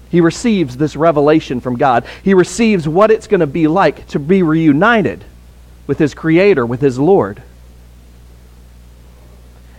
he 0.10 0.20
receives 0.20 0.76
this 0.76 0.96
revelation 0.96 1.62
from 1.62 1.76
God. 1.76 2.08
He 2.24 2.34
receives 2.34 2.88
what 2.88 3.12
it's 3.12 3.28
going 3.28 3.42
to 3.42 3.46
be 3.46 3.68
like 3.68 4.08
to 4.08 4.18
be 4.18 4.42
reunited 4.42 5.24
with 5.86 6.00
his 6.00 6.16
Creator, 6.16 6.66
with 6.66 6.82
his 6.82 6.98
Lord. 6.98 7.44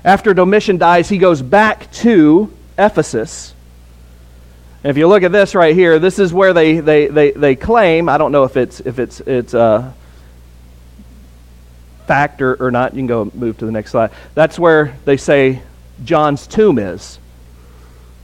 After 0.04 0.32
Domitian 0.32 0.78
dies, 0.78 1.08
he 1.08 1.18
goes 1.18 1.42
back 1.42 1.90
to 1.94 2.52
Ephesus. 2.78 3.54
If 4.85 4.97
you 4.97 5.08
look 5.08 5.25
at 5.25 5.32
this 5.32 5.54
right 5.54 5.75
here, 5.75 5.99
this 5.99 6.18
is 6.18 6.32
where 6.32 6.52
they, 6.52 6.80
they, 6.80 7.08
they, 7.08 7.32
they 7.32 7.56
claim, 7.56 8.08
I 8.08 8.16
don't 8.16 8.30
know 8.30 8.44
if 8.44 8.56
it's, 8.56 8.80
if 8.80 8.99
it's, 8.99 9.20
it's 9.20 9.52
uh, 9.52 9.92
fact 12.06 12.40
or, 12.40 12.54
or 12.54 12.70
not. 12.70 12.94
You 12.94 13.00
can 13.00 13.06
go 13.06 13.30
move 13.35 13.58
to 13.58 13.66
the 13.66 13.73
next 13.73 13.90
slide. 13.90 14.11
That's 14.35 14.58
where 14.58 14.97
they 15.04 15.16
say 15.16 15.62
John's 16.04 16.47
tomb 16.47 16.78
is. 16.78 17.18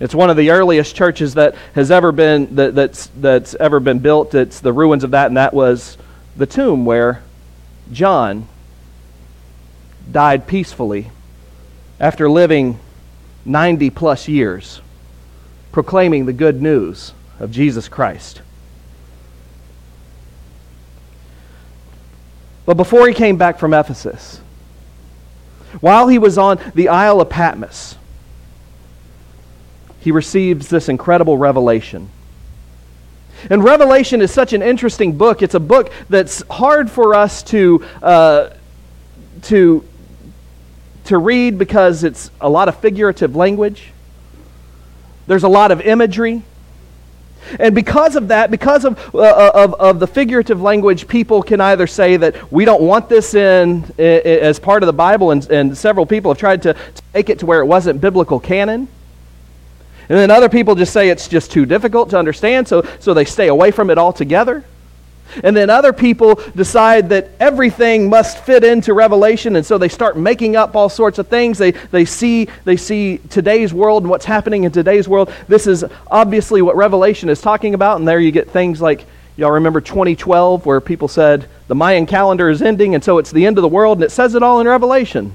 It's 0.01 0.15
one 0.15 0.31
of 0.31 0.37
the 0.37 0.51
earliest 0.51 0.97
churches 0.97 1.35
that 1.35 1.55
has 1.75 1.91
ever 1.91 2.11
been 2.11 2.57
that, 2.57 2.75
that's 2.75 3.07
that's 3.17 3.55
ever 3.55 3.79
been 3.79 4.01
built. 4.01 4.35
It's 4.35 4.61
the 4.61 4.73
ruins 4.73 5.05
of 5.05 5.13
that, 5.13 5.29
and 5.29 5.37
that 5.37 5.55
was 5.55 5.97
the 6.37 6.47
tomb 6.47 6.85
where 6.85 7.23
John 7.93 8.49
died 10.11 10.47
peacefully 10.47 11.11
after 12.01 12.29
living 12.29 12.81
90 13.45 13.91
plus 13.91 14.29
years 14.29 14.81
proclaiming 15.73 16.27
the 16.27 16.33
good 16.33 16.63
news 16.63 17.13
of 17.41 17.51
Jesus 17.51 17.89
Christ. 17.89 18.41
But 22.65 22.77
before 22.77 23.07
he 23.09 23.15
came 23.15 23.37
back 23.37 23.59
from 23.59 23.75
Ephesus, 23.75 24.41
while 25.81 26.09
he 26.09 26.19
was 26.19 26.39
on 26.39 26.61
the 26.75 26.89
Isle 26.89 27.21
of 27.21 27.29
Patmos, 27.29 27.97
he 30.01 30.11
receives 30.11 30.69
this 30.69 30.89
incredible 30.89 31.37
revelation. 31.37 32.11
And 33.51 33.63
Revelation 33.63 34.23
is 34.23 34.31
such 34.31 34.53
an 34.53 34.63
interesting 34.63 35.17
book. 35.19 35.43
It's 35.43 35.55
a 35.55 35.61
book 35.61 35.93
that's 36.09 36.43
hard 36.49 36.91
for 36.91 37.15
us 37.15 37.43
to, 37.45 37.85
uh, 38.03 38.51
to, 39.43 39.85
to 41.05 41.19
read 41.19 41.59
because 41.59 42.05
it's 42.05 42.31
a 42.41 42.49
lot 42.49 42.69
of 42.69 42.77
figurative 42.79 43.37
language. 43.37 43.93
There's 45.27 45.45
a 45.45 45.49
lot 45.49 45.71
of 45.71 45.81
imagery. 45.81 46.43
And 47.59 47.75
because 47.75 48.17
of 48.17 48.29
that, 48.29 48.51
because 48.51 48.85
of, 48.85 49.15
uh, 49.15 49.19
uh, 49.19 49.51
of, 49.55 49.75
of 49.75 50.01
the 50.01 50.07
figurative 50.07 50.63
language, 50.63 51.07
people 51.07 51.43
can 51.43 51.61
either 51.61 51.87
say 51.87 52.17
that 52.17 52.51
we 52.51 52.65
don't 52.65 52.83
want 52.83 53.09
this 53.09 53.35
in, 53.35 53.85
in 53.99 54.27
as 54.27 54.59
part 54.59 54.83
of 54.83 54.87
the 54.87 54.95
Bible, 54.95 55.31
and, 55.31 55.49
and 55.51 55.77
several 55.77 56.07
people 56.07 56.31
have 56.31 56.39
tried 56.39 56.63
to, 56.63 56.73
to 56.73 57.03
make 57.13 57.29
it 57.29 57.41
to 57.41 57.47
where 57.47 57.61
it 57.61 57.67
wasn't 57.67 58.01
biblical 58.01 58.41
canon. 58.41 58.89
And 60.09 60.19
then 60.19 60.31
other 60.31 60.49
people 60.49 60.75
just 60.75 60.93
say 60.93 61.11
it's 61.11 61.29
just 61.29 61.51
too 61.51 61.67
difficult 61.67 62.11
to 62.11 62.19
understand, 62.19 62.67
so, 62.69 62.87
so 62.99 63.15
they 63.15 63.25
stay 63.25 63.49
away 63.49 63.71
from 63.71 63.91
it 63.91 63.99
altogether. 63.99 64.65
And 65.43 65.57
then 65.57 65.71
other 65.71 65.93
people 65.93 66.37
decide 66.55 67.09
that 67.09 67.31
everything 67.41 68.09
must 68.09 68.39
fit 68.39 68.63
into 68.63 68.95
Revelation, 68.95 69.57
and 69.57 69.67
so 69.67 69.79
they 69.79 69.89
start 69.89 70.17
making 70.17 70.55
up 70.55 70.77
all 70.77 70.89
sorts 70.89 71.19
of 71.19 71.29
things. 71.29 71.59
They, 71.59 71.73
they, 71.73 72.05
see, 72.05 72.49
they 72.65 72.77
see 72.77 73.19
today's 73.31 73.75
world 73.75 74.05
and 74.05 74.11
what's 74.11 74.25
happening 74.25 74.65
in 74.65 74.73
today's 74.73 75.09
world. 75.09 75.33
This 75.49 75.67
is 75.67 75.85
obviously 76.11 76.63
what 76.63 76.77
Revelation 76.77 77.29
is 77.29 77.41
talking 77.41 77.75
about, 77.75 77.99
and 77.99 78.07
there 78.07 78.21
you 78.21 78.31
get 78.31 78.51
things 78.51 78.81
like, 78.81 79.05
y'all 79.37 79.51
remember 79.51 79.81
2012, 79.81 80.67
where 80.67 80.81
people 80.81 81.09
said 81.09 81.49
the 81.67 81.75
Mayan 81.75 82.07
calendar 82.07 82.49
is 82.49 82.63
ending, 82.63 82.95
and 82.95 83.03
so 83.03 83.19
it's 83.19 83.33
the 83.33 83.47
end 83.47 83.59
of 83.59 83.63
the 83.63 83.69
world, 83.69 83.99
and 83.99 84.05
it 84.05 84.11
says 84.11 84.35
it 84.35 84.43
all 84.43 84.61
in 84.61 84.69
Revelation. 84.69 85.33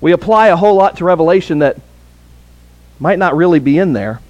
We 0.00 0.12
apply 0.12 0.48
a 0.48 0.56
whole 0.56 0.74
lot 0.76 0.96
to 0.96 1.04
Revelation 1.04 1.60
that 1.60 1.76
might 2.98 3.18
not 3.18 3.36
really 3.36 3.58
be 3.58 3.78
in 3.78 3.92
there. 3.92 4.20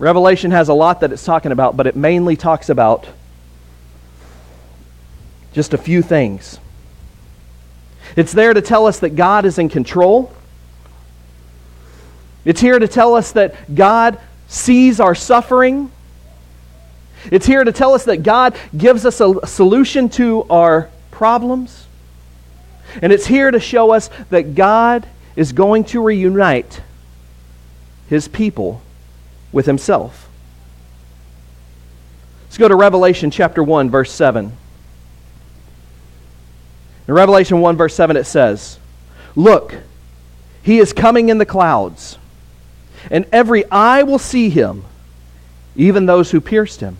Revelation 0.00 0.50
has 0.50 0.70
a 0.70 0.72
lot 0.72 1.00
that 1.00 1.12
it's 1.12 1.26
talking 1.26 1.52
about, 1.52 1.76
but 1.76 1.86
it 1.86 1.94
mainly 1.94 2.34
talks 2.34 2.70
about 2.70 3.06
just 5.52 5.74
a 5.74 5.78
few 5.78 6.00
things. 6.00 6.58
It's 8.16 8.32
there 8.32 8.54
to 8.54 8.62
tell 8.62 8.86
us 8.86 9.00
that 9.00 9.10
God 9.10 9.44
is 9.44 9.58
in 9.58 9.68
control. 9.68 10.32
It's 12.46 12.62
here 12.62 12.78
to 12.78 12.88
tell 12.88 13.14
us 13.14 13.32
that 13.32 13.74
God 13.74 14.18
sees 14.48 15.00
our 15.00 15.14
suffering. 15.14 15.92
It's 17.30 17.44
here 17.44 17.62
to 17.62 17.70
tell 17.70 17.92
us 17.92 18.06
that 18.06 18.22
God 18.22 18.56
gives 18.74 19.04
us 19.04 19.20
a 19.20 19.46
solution 19.46 20.08
to 20.10 20.44
our 20.48 20.88
problems. 21.10 21.86
And 23.02 23.12
it's 23.12 23.26
here 23.26 23.50
to 23.50 23.60
show 23.60 23.90
us 23.90 24.08
that 24.30 24.54
God 24.54 25.06
is 25.36 25.52
going 25.52 25.84
to 25.84 26.02
reunite 26.02 26.80
his 28.08 28.28
people 28.28 28.80
with 29.52 29.66
himself. 29.66 30.28
Let's 32.44 32.58
go 32.58 32.68
to 32.68 32.74
Revelation 32.74 33.30
chapter 33.30 33.62
1, 33.62 33.90
verse 33.90 34.12
7. 34.12 34.52
In 37.06 37.14
Revelation 37.14 37.60
1, 37.60 37.76
verse 37.76 37.94
7, 37.94 38.16
it 38.16 38.24
says, 38.24 38.78
Look, 39.34 39.76
he 40.62 40.78
is 40.78 40.92
coming 40.92 41.28
in 41.28 41.38
the 41.38 41.46
clouds, 41.46 42.18
and 43.10 43.26
every 43.32 43.64
eye 43.70 44.02
will 44.02 44.18
see 44.18 44.50
him, 44.50 44.84
even 45.76 46.06
those 46.06 46.30
who 46.30 46.40
pierced 46.40 46.80
him. 46.80 46.96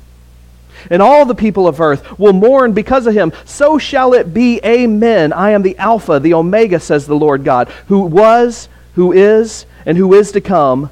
And 0.89 1.03
all 1.03 1.27
the 1.27 1.35
people 1.35 1.69
of 1.69 1.81
earth 1.81 2.19
will 2.19 2.33
mourn 2.33 2.73
because 2.73 3.07
of 3.07 3.15
him. 3.15 3.33
So 3.45 3.77
shall 3.77 4.15
it 4.15 4.33
be. 4.33 4.61
Amen. 4.65 5.33
I 5.33 5.51
am 5.51 5.63
the 5.63 5.77
Alpha, 5.77 6.19
the 6.19 6.35
Omega, 6.35 6.81
says 6.81 7.07
the 7.07 7.17
Lord 7.17 7.45
God, 7.45 7.69
who 7.89 8.01
was, 8.03 8.69
who 8.95 9.13
is, 9.13 9.67
and 9.85 9.99
who 9.99 10.15
is 10.15 10.33
to 10.33 10.41
come, 10.41 10.91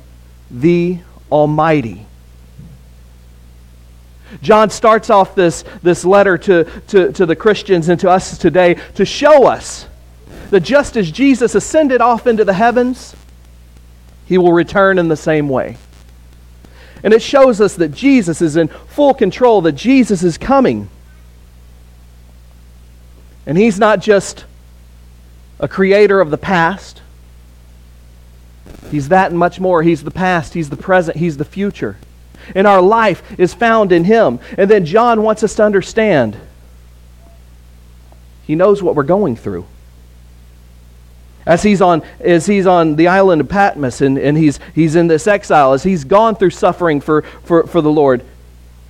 the 0.50 0.99
Almighty. 1.30 2.06
John 4.42 4.70
starts 4.70 5.11
off 5.11 5.35
this, 5.35 5.64
this 5.82 6.04
letter 6.04 6.37
to, 6.38 6.64
to, 6.88 7.12
to 7.12 7.26
the 7.26 7.37
Christians 7.37 7.88
and 7.88 7.99
to 8.00 8.11
us 8.11 8.37
today 8.37 8.75
to 8.94 9.04
show 9.04 9.47
us 9.47 9.87
that 10.50 10.61
just 10.61 10.97
as 10.97 11.11
Jesus 11.11 11.54
ascended 11.54 12.00
off 12.00 12.26
into 12.26 12.44
the 12.44 12.52
heavens, 12.52 13.14
he 14.26 14.38
will 14.38 14.52
return 14.52 14.99
in 14.99 15.08
the 15.08 15.16
same 15.16 15.49
way. 15.49 15.76
And 17.02 17.14
it 17.14 17.23
shows 17.23 17.61
us 17.61 17.76
that 17.76 17.92
Jesus 17.92 18.42
is 18.42 18.56
in 18.56 18.68
full 18.68 19.14
control, 19.14 19.61
that 19.62 19.73
Jesus 19.73 20.23
is 20.23 20.37
coming. 20.37 20.90
And 23.47 23.56
he's 23.56 23.78
not 23.78 24.00
just 24.00 24.44
a 25.61 25.68
creator 25.68 26.20
of 26.20 26.30
the 26.30 26.38
past, 26.38 27.00
He's 28.90 29.09
that 29.09 29.30
and 29.30 29.38
much 29.38 29.61
more. 29.61 29.83
He's 29.83 30.02
the 30.02 30.11
past, 30.11 30.54
He's 30.54 30.71
the 30.71 30.76
present, 30.76 31.16
He's 31.16 31.37
the 31.37 31.45
future. 31.45 31.97
And 32.54 32.66
our 32.66 32.80
life 32.80 33.23
is 33.38 33.52
found 33.54 33.92
in 33.92 34.04
Him. 34.04 34.40
And 34.57 34.71
then 34.71 34.85
John 34.85 35.23
wants 35.23 35.42
us 35.42 35.54
to 35.57 35.64
understand 35.64 36.37
He 38.47 38.54
knows 38.54 38.83
what 38.83 38.95
we're 38.95 39.02
going 39.02 39.37
through. 39.37 39.66
As 41.47 41.62
he's 41.62 41.80
on, 41.80 42.02
as 42.21 42.45
he's 42.45 42.66
on 42.66 42.97
the 42.97 43.09
island 43.09 43.40
of 43.40 43.49
Patmos 43.49 44.02
and, 44.02 44.18
and 44.18 44.37
he's, 44.37 44.61
he's 44.75 44.95
in 44.95 45.07
this 45.07 45.26
exile, 45.26 45.73
as 45.73 45.83
he's 45.83 46.04
gone 46.04 46.37
through 46.37 46.50
suffering 46.50 47.00
for, 47.00 47.23
for, 47.42 47.66
for 47.66 47.80
the 47.80 47.90
Lord, 47.90 48.23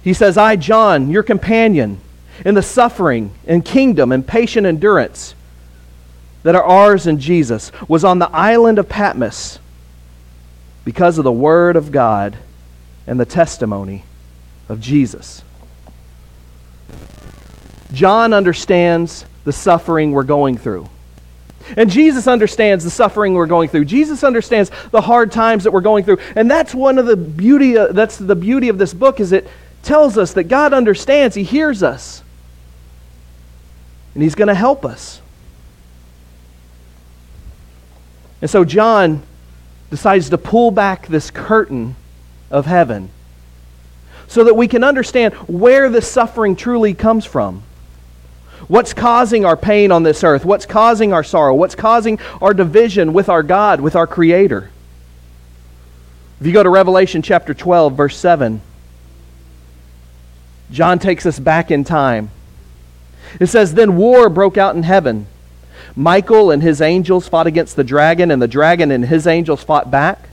he 0.03 0.13
says, 0.13 0.37
I, 0.37 0.57
John, 0.57 1.09
your 1.09 1.23
companion, 1.23 2.01
in 2.45 2.55
the 2.55 2.63
suffering 2.63 3.33
and 3.47 3.65
kingdom 3.65 4.11
and 4.11 4.27
patient 4.27 4.67
endurance 4.67 5.37
that 6.43 6.57
are 6.57 6.65
ours 6.65 7.07
in 7.07 7.21
Jesus, 7.21 7.71
was 7.87 8.05
on 8.05 8.19
the 8.19 8.31
island 8.31 8.81
of 8.81 8.89
Patmos 8.89 9.61
because 10.89 11.19
of 11.19 11.25
the 11.25 11.31
Word 11.31 11.77
of 11.77 11.93
God 11.93 12.35
and 13.07 13.21
the 13.21 13.27
testimony 13.27 14.05
of 14.71 14.81
Jesus. 14.81 15.43
John 17.93 18.33
understands 18.33 19.27
the 19.45 19.53
suffering 19.53 20.13
we're 20.13 20.23
going 20.23 20.57
through. 20.57 20.89
And 21.77 21.91
Jesus 21.91 22.27
understands 22.27 22.85
the 22.85 22.91
suffering 22.91 23.35
we're 23.35 23.47
going 23.47 23.69
through. 23.69 23.85
Jesus 23.85 24.25
understands 24.25 24.71
the 24.91 25.03
hard 25.03 25.31
times 25.31 25.65
that 25.65 25.73
we're 25.73 25.83
going 25.83 26.05
through. 26.05 26.21
And 26.35 26.51
that's 26.51 26.75
one 26.75 26.97
of 26.97 27.05
the 27.05 27.19
beauty 27.19 27.77
uh, 27.77 27.89
that's 27.89 28.17
the 28.17 28.35
beauty 28.35 28.71
of 28.71 28.79
this 28.79 28.95
book 28.95 29.21
is 29.21 29.33
it 29.33 29.47
tells 29.83 30.17
us 30.17 30.33
that 30.33 30.45
God 30.45 30.73
understands, 30.73 31.37
he 31.37 31.43
hears 31.43 31.83
us. 31.83 32.23
And 34.15 34.23
he's 34.23 34.35
going 34.35 34.49
to 34.49 34.55
help 34.55 34.87
us. 34.87 35.21
And 38.41 38.49
so 38.49 38.65
John 38.65 39.23
decides 39.91 40.31
to 40.31 40.39
pull 40.39 40.71
back 40.71 41.07
this 41.07 41.31
curtain 41.31 41.97
of 42.51 42.67
heaven 42.67 43.11
so 44.27 44.45
that 44.45 44.55
we 44.55 44.69
can 44.69 44.85
understand 44.85 45.35
where 45.35 45.89
the 45.89 46.03
suffering 46.03 46.55
truly 46.55 46.95
comes 46.95 47.25
from. 47.25 47.63
What's 48.67 48.93
causing 48.93 49.45
our 49.45 49.57
pain 49.57 49.91
on 49.91 50.03
this 50.03 50.23
earth? 50.23 50.45
What's 50.45 50.67
causing 50.67 51.13
our 51.13 51.25
sorrow? 51.25 51.55
What's 51.55 51.75
causing 51.75 52.19
our 52.43 52.53
division 52.53 53.13
with 53.13 53.29
our 53.29 53.43
God, 53.43 53.81
with 53.81 53.97
our 53.97 54.07
Creator? 54.07 54.71
If 56.41 56.47
you 56.47 56.53
go 56.53 56.63
to 56.63 56.69
Revelation 56.69 57.23
chapter 57.23 57.55
12, 57.55 57.95
verse 57.95 58.17
7, 58.17 58.61
John 60.71 60.99
takes 60.99 61.25
us 61.25 61.39
back 61.39 61.71
in 61.71 61.85
time. 61.85 62.31
It 63.41 63.47
says, 63.47 63.75
Then 63.75 63.97
war 63.97 64.29
broke 64.29 64.59
out 64.59 64.77
in 64.77 64.83
heaven. 64.83 65.27
Michael 65.99 66.53
and 66.53 66.63
his 66.63 66.81
angels 66.81 67.27
fought 67.27 67.49
against 67.49 67.75
the 67.75 67.83
dragon, 67.83 68.31
and 68.31 68.41
the 68.41 68.47
dragon 68.47 68.93
and 68.93 69.05
his 69.05 69.27
angels 69.27 69.65
fought 69.65 69.91
back. 69.91 70.29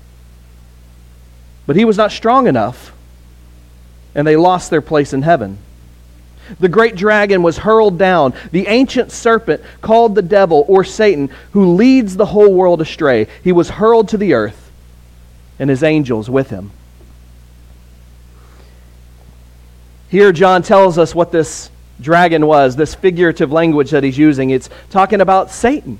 But 1.65 1.75
he 1.75 1.85
was 1.85 1.97
not 1.97 2.11
strong 2.11 2.45
enough, 2.45 2.93
and 4.13 4.27
they 4.27 4.35
lost 4.35 4.69
their 4.69 4.81
place 4.81 5.11
in 5.11 5.23
heaven. 5.23 5.57
The 6.59 6.69
great 6.69 6.95
dragon 6.95 7.41
was 7.41 7.57
hurled 7.57 7.97
down, 7.97 8.35
the 8.51 8.67
ancient 8.67 9.11
serpent 9.11 9.63
called 9.81 10.13
the 10.13 10.21
devil 10.21 10.65
or 10.67 10.83
Satan, 10.83 11.31
who 11.53 11.73
leads 11.73 12.15
the 12.15 12.27
whole 12.27 12.53
world 12.53 12.79
astray. 12.79 13.25
He 13.43 13.51
was 13.51 13.71
hurled 13.71 14.09
to 14.09 14.17
the 14.17 14.35
earth, 14.35 14.69
and 15.57 15.67
his 15.67 15.81
angels 15.81 16.29
with 16.29 16.51
him. 16.51 16.69
Here, 20.09 20.31
John 20.31 20.61
tells 20.61 20.99
us 20.99 21.15
what 21.15 21.31
this 21.31 21.71
dragon 22.01 22.45
was, 22.45 22.75
this 22.75 22.95
figurative 22.95 23.51
language 23.51 23.91
that 23.91 24.03
he's 24.03 24.17
using. 24.17 24.49
It's 24.49 24.69
talking 24.89 25.21
about 25.21 25.51
Satan. 25.51 25.99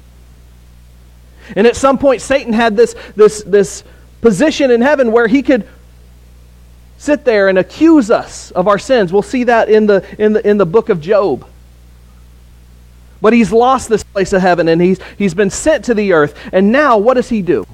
And 1.55 1.67
at 1.67 1.75
some 1.75 1.97
point, 1.97 2.21
Satan 2.21 2.53
had 2.53 2.75
this, 2.75 2.95
this, 3.15 3.43
this 3.43 3.83
position 4.21 4.71
in 4.71 4.81
heaven 4.81 5.11
where 5.11 5.27
he 5.27 5.43
could 5.43 5.67
sit 6.97 7.23
there 7.25 7.49
and 7.49 7.57
accuse 7.57 8.09
us 8.09 8.51
of 8.51 8.67
our 8.67 8.79
sins. 8.79 9.13
We'll 9.13 9.21
see 9.21 9.43
that 9.45 9.69
in 9.69 9.85
the, 9.85 10.05
in 10.17 10.33
the, 10.33 10.47
in 10.47 10.57
the 10.57 10.65
book 10.65 10.89
of 10.89 11.01
Job. 11.01 11.47
But 13.21 13.33
he's 13.33 13.51
lost 13.51 13.89
this 13.89 14.03
place 14.03 14.33
of 14.33 14.41
heaven 14.41 14.67
and 14.67 14.81
he's, 14.81 14.99
he's 15.17 15.33
been 15.33 15.49
sent 15.49 15.85
to 15.85 15.93
the 15.93 16.13
earth. 16.13 16.37
And 16.51 16.71
now, 16.71 16.97
what 16.97 17.15
does 17.15 17.29
he 17.29 17.41
do? 17.41 17.65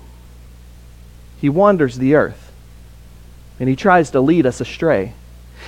He 1.39 1.49
wanders 1.49 1.97
the 1.97 2.15
earth 2.15 2.51
and 3.59 3.69
he 3.69 3.75
tries 3.75 4.11
to 4.11 4.21
lead 4.21 4.45
us 4.45 4.61
astray. 4.61 5.13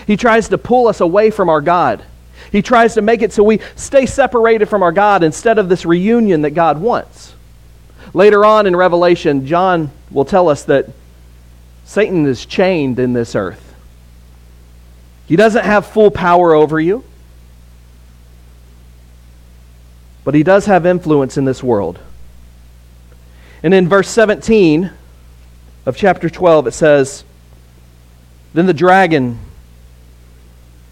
He 0.07 0.17
tries 0.17 0.50
to 0.50 0.57
pull 0.57 0.88
us 0.88 1.00
away 1.00 1.31
from 1.31 1.50
our 1.50 1.62
God. 1.62 2.03
He 2.53 2.62
tries 2.62 2.93
to 2.93 3.01
make 3.01 3.24
it 3.24 3.33
so 3.33 3.41
we 3.41 3.62
stay 3.75 4.05
separated 4.05 4.67
from 4.67 4.83
our 4.83 4.91
God 4.91 5.24
instead 5.24 5.57
of 5.57 5.69
this 5.69 5.88
reunion 5.88 6.43
that 6.43 6.51
God 6.51 6.79
wants. 6.79 7.33
Later 8.13 8.45
on 8.45 8.67
in 8.67 8.75
Revelation, 8.75 9.48
John 9.48 9.89
will 10.12 10.24
tell 10.24 10.48
us 10.48 10.63
that 10.65 10.88
Satan 11.83 12.27
is 12.27 12.45
chained 12.45 13.00
in 13.00 13.13
this 13.13 13.36
earth. 13.36 13.74
He 15.25 15.36
doesn't 15.36 15.65
have 15.65 15.88
full 15.88 16.12
power 16.12 16.53
over 16.53 16.79
you, 16.79 17.03
but 20.24 20.36
he 20.36 20.43
does 20.43 20.67
have 20.67 20.86
influence 20.86 21.38
in 21.38 21.45
this 21.45 21.63
world. 21.63 21.98
And 23.63 23.74
in 23.74 23.89
verse 23.89 24.10
17 24.10 24.91
of 25.88 25.98
chapter 25.98 26.29
12, 26.29 26.67
it 26.67 26.74
says, 26.74 27.24
Then 28.53 28.67
the 28.67 28.75
dragon, 28.75 29.39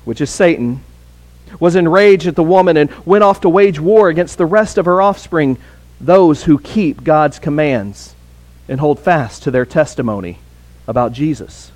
which 0.05 0.21
is 0.21 0.31
Satan, 0.31 0.81
was 1.59 1.75
enraged 1.75 2.27
at 2.27 2.35
the 2.35 2.43
woman 2.43 2.77
and 2.77 2.89
went 3.05 3.23
off 3.23 3.41
to 3.41 3.49
wage 3.49 3.79
war 3.79 4.09
against 4.09 4.37
the 4.37 4.45
rest 4.45 4.77
of 4.77 4.85
her 4.85 5.01
offspring, 5.01 5.57
those 5.99 6.43
who 6.43 6.59
keep 6.59 7.03
God's 7.03 7.39
commands 7.39 8.15
and 8.67 8.79
hold 8.79 8.99
fast 8.99 9.43
to 9.43 9.51
their 9.51 9.65
testimony 9.65 10.39
about 10.87 11.11
Jesus. 11.11 11.71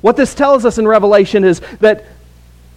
What 0.00 0.16
this 0.16 0.34
tells 0.34 0.64
us 0.64 0.78
in 0.78 0.86
Revelation 0.86 1.44
is 1.44 1.60
that 1.80 2.06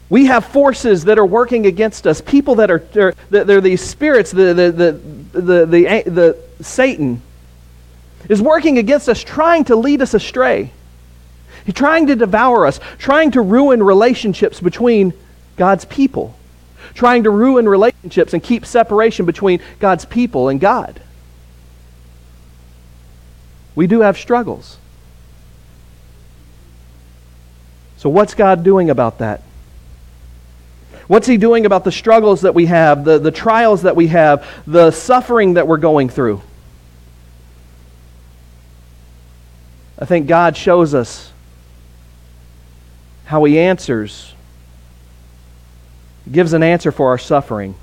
we 0.09 0.25
have 0.25 0.45
forces 0.45 1.05
that 1.05 1.19
are 1.19 1.25
working 1.25 1.67
against 1.67 2.07
us, 2.07 2.21
people 2.21 2.55
that 2.55 2.71
are, 2.71 2.83
are 2.95 3.13
they're 3.29 3.61
these 3.61 3.83
spirits, 3.83 4.31
the, 4.31 4.53
the, 4.53 4.71
the, 4.71 4.91
the, 5.39 5.65
the, 5.65 6.03
the 6.09 6.63
Satan 6.63 7.21
is 8.27 8.41
working 8.41 8.77
against 8.79 9.07
us, 9.07 9.23
trying 9.23 9.65
to 9.65 9.75
lead 9.75 10.01
us 10.01 10.13
astray. 10.13 10.71
He's 11.65 11.75
trying 11.75 12.07
to 12.07 12.15
devour 12.15 12.65
us, 12.65 12.79
trying 12.97 13.31
to 13.31 13.41
ruin 13.41 13.83
relationships 13.83 14.59
between 14.59 15.13
God's 15.57 15.85
people, 15.85 16.35
trying 16.93 17.23
to 17.23 17.29
ruin 17.29 17.67
relationships 17.67 18.33
and 18.33 18.41
keep 18.41 18.65
separation 18.65 19.25
between 19.25 19.61
God's 19.79 20.05
people 20.05 20.49
and 20.49 20.59
God. 20.59 21.01
We 23.75 23.87
do 23.87 24.01
have 24.01 24.17
struggles. 24.17 24.77
So, 27.97 28.09
what's 28.09 28.33
God 28.33 28.63
doing 28.63 28.89
about 28.89 29.19
that? 29.19 29.41
What's 31.07 31.27
He 31.27 31.37
doing 31.37 31.65
about 31.65 31.83
the 31.83 31.91
struggles 31.91 32.41
that 32.41 32.55
we 32.55 32.67
have, 32.67 33.03
the, 33.03 33.19
the 33.19 33.31
trials 33.31 33.81
that 33.81 33.95
we 33.95 34.07
have, 34.07 34.47
the 34.65 34.91
suffering 34.91 35.55
that 35.55 35.67
we're 35.67 35.77
going 35.77 36.07
through? 36.07 36.41
I 39.97 40.05
think 40.05 40.27
God 40.27 40.55
shows 40.55 40.93
us 40.93 41.33
how 43.29 43.43
He 43.43 43.59
answers, 43.59 44.33
gives 46.31 46.53
an 46.53 46.63
answer 46.63 46.91
for 46.91 47.09
our 47.09 47.17
suffering. 47.19 47.75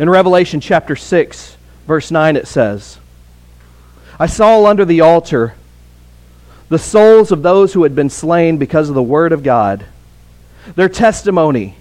In 0.00 0.10
Revelation 0.10 0.58
chapter 0.58 0.96
6, 0.96 1.56
verse 1.86 2.10
9, 2.10 2.34
it 2.34 2.48
says, 2.48 2.98
I 4.18 4.26
saw 4.26 4.66
under 4.66 4.84
the 4.84 5.02
altar 5.02 5.54
the 6.68 6.80
souls 6.80 7.30
of 7.30 7.44
those 7.44 7.74
who 7.74 7.84
had 7.84 7.94
been 7.94 8.10
slain 8.10 8.58
because 8.58 8.88
of 8.88 8.96
the 8.96 9.02
word 9.04 9.30
of 9.30 9.44
God, 9.44 9.86
their 10.74 10.88
testimony 10.88 11.76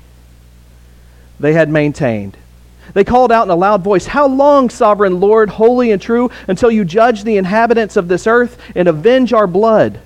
they 1.39 1.53
had 1.53 1.69
maintained. 1.69 2.37
They 2.93 3.03
called 3.03 3.31
out 3.31 3.47
in 3.47 3.49
a 3.49 3.55
loud 3.55 3.83
voice, 3.83 4.05
How 4.05 4.27
long, 4.27 4.69
sovereign 4.69 5.19
Lord, 5.19 5.49
holy 5.49 5.89
and 5.89 5.99
true, 5.99 6.29
until 6.47 6.69
you 6.69 6.85
judge 6.85 7.23
the 7.23 7.37
inhabitants 7.37 7.97
of 7.97 8.07
this 8.07 8.27
earth 8.27 8.61
and 8.75 8.87
avenge 8.87 9.33
our 9.33 9.47
blood? 9.47 10.01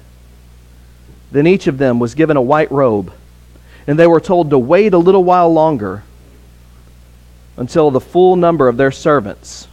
Then 1.32 1.48
each 1.48 1.68
of 1.68 1.78
them 1.78 2.00
was 2.00 2.16
given 2.16 2.38
a 2.38 2.42
white 2.42 2.72
robe, 2.72 3.14
and 3.88 3.98
they 3.98 4.08
were 4.08 4.20
told 4.20 4.50
to 4.50 4.60
wait 4.60 4.94
a 4.94 4.98
little 4.98 5.24
while 5.24 5.52
longer 5.52 6.04
until 7.58 7.92
the 7.92 8.02
full 8.02 8.36
number 8.36 8.68
of 8.68 8.78
their 8.78 8.92
servants 8.92 9.68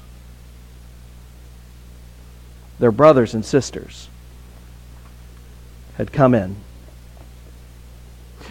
their 2.79 2.93
brothers 2.93 3.35
and 3.35 3.45
sisters 3.45 4.09
had 5.97 6.13
come 6.13 6.35
in. 6.35 6.57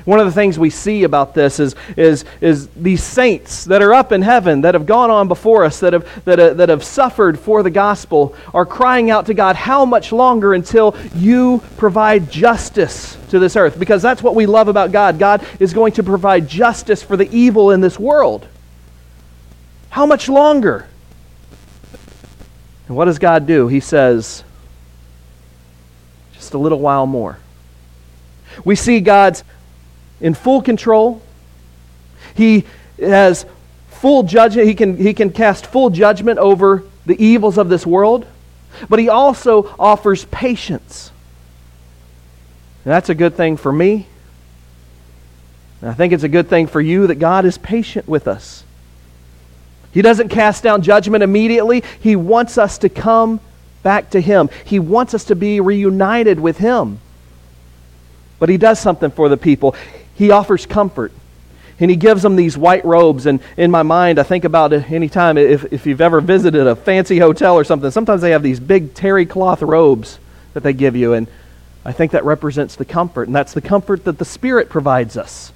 One 0.08 0.22
of 0.22 0.26
the 0.26 0.32
things 0.32 0.58
we 0.58 0.70
see 0.70 1.04
about 1.04 1.34
this 1.34 1.60
is, 1.60 1.76
is, 1.98 2.24
is 2.40 2.70
these 2.70 3.04
saints 3.04 3.66
that 3.66 3.82
are 3.82 3.94
up 3.94 4.14
in 4.14 4.22
heaven 4.22 4.62
that 4.62 4.74
have 4.74 4.86
gone 4.86 5.12
on 5.12 5.28
before 5.28 5.66
us, 5.66 5.82
that 5.82 5.92
have, 5.92 6.24
that, 6.24 6.40
uh, 6.40 6.54
that 6.54 6.70
have 6.70 6.82
suffered 6.82 7.38
for 7.38 7.62
the 7.62 7.70
gospel, 7.70 8.34
are 8.54 8.66
crying 8.66 9.12
out 9.12 9.26
to 9.26 9.34
God, 9.34 9.58
How 9.58 9.84
much 9.84 10.14
longer 10.14 10.54
until 10.54 10.96
you 11.14 11.62
provide 11.76 12.32
justice 12.32 13.18
to 13.32 13.40
this 13.40 13.58
earth? 13.58 13.78
Because 13.78 14.02
that's 14.02 14.24
what 14.24 14.34
we 14.34 14.46
love 14.46 14.70
about 14.70 14.94
God. 14.94 15.20
God 15.20 15.46
is 15.60 15.74
going 15.74 15.92
to 15.92 16.04
provide 16.04 16.48
justice 16.48 17.04
for 17.04 17.18
the 17.18 17.30
evil 17.30 17.72
in 17.72 17.82
this 17.82 18.00
world. 18.00 18.48
How 19.90 20.06
much 20.06 20.30
longer? 20.30 20.88
And 22.88 22.96
what 22.96 23.06
does 23.06 23.20
God 23.20 23.46
do? 23.46 23.68
He 23.68 23.82
says, 23.82 24.46
just 26.34 26.54
a 26.54 26.58
little 26.58 26.80
while 26.80 27.06
more. 27.06 27.40
We 28.64 28.78
see 28.78 29.02
God's 29.02 29.44
in 30.22 30.34
full 30.34 30.62
control. 30.62 31.22
He 32.36 32.66
has 33.00 33.46
full 33.90 34.24
judgment. 34.24 34.68
He 34.68 34.76
can, 34.76 34.98
he 34.98 35.14
can 35.14 35.32
cast 35.32 35.66
full 35.66 35.90
judgment 35.90 36.40
over 36.40 36.84
the 37.06 37.22
evils 37.24 37.58
of 37.58 37.70
this 37.70 37.86
world. 37.86 38.26
But 38.90 39.00
he 39.00 39.10
also 39.10 39.74
offers 39.80 40.26
patience. 40.26 41.12
And 42.86 42.94
that's 42.94 43.10
a 43.10 43.16
good 43.16 43.36
thing 43.36 43.58
for 43.58 43.72
me. 43.72 44.08
And 45.82 45.90
I 45.90 45.94
think 45.94 46.14
it's 46.14 46.24
a 46.24 46.30
good 46.30 46.48
thing 46.48 46.68
for 46.68 46.82
you 46.82 47.08
that 47.08 47.16
God 47.16 47.46
is 47.46 47.58
patient 47.58 48.08
with 48.08 48.28
us. 48.28 48.64
He 49.92 50.02
doesn't 50.02 50.30
cast 50.30 50.64
down 50.64 50.82
judgment 50.82 51.24
immediately. 51.24 51.84
He 52.00 52.16
wants 52.16 52.58
us 52.58 52.78
to 52.80 52.90
come 52.90 53.40
back 53.84 54.12
to 54.12 54.22
Him. 54.22 54.50
He 54.66 54.80
wants 54.80 55.14
us 55.14 55.26
to 55.26 55.36
be 55.36 55.60
reunited 55.60 56.40
with 56.40 56.58
Him. 56.58 57.00
But 58.40 58.50
He 58.50 58.58
does 58.58 58.80
something 58.80 59.12
for 59.12 59.30
the 59.30 59.38
people. 59.38 59.76
He 60.18 60.32
offers 60.32 60.66
comfort. 60.66 61.12
And 61.80 61.92
he 61.92 61.96
gives 61.96 62.24
them 62.24 62.36
these 62.36 62.58
white 62.58 62.84
robes. 62.86 63.28
And 63.28 63.40
in 63.56 63.70
my 63.70 63.84
mind, 63.84 64.18
I 64.18 64.24
think 64.24 64.46
about 64.46 64.74
it 64.74 64.90
anytime 64.92 65.38
if, 65.38 65.72
if 65.72 65.86
you've 65.86 66.02
ever 66.02 66.22
visited 66.22 66.66
a 66.66 66.76
fancy 66.76 67.20
hotel 67.20 67.56
or 67.56 67.64
something, 67.64 67.92
sometimes 67.92 68.22
they 68.22 68.32
have 68.32 68.42
these 68.42 68.60
big 68.60 68.96
terry 68.96 69.28
cloth 69.28 69.62
robes 69.62 70.18
that 70.54 70.64
they 70.64 70.74
give 70.74 70.96
you. 70.96 71.14
And 71.14 71.28
I 71.86 71.92
think 71.92 72.14
that 72.14 72.26
represents 72.26 72.76
the 72.76 72.86
comfort. 72.86 73.28
And 73.28 73.36
that's 73.36 73.54
the 73.54 73.62
comfort 73.62 74.06
that 74.06 74.18
the 74.18 74.26
Spirit 74.26 74.70
provides 74.70 75.18
us 75.18 75.54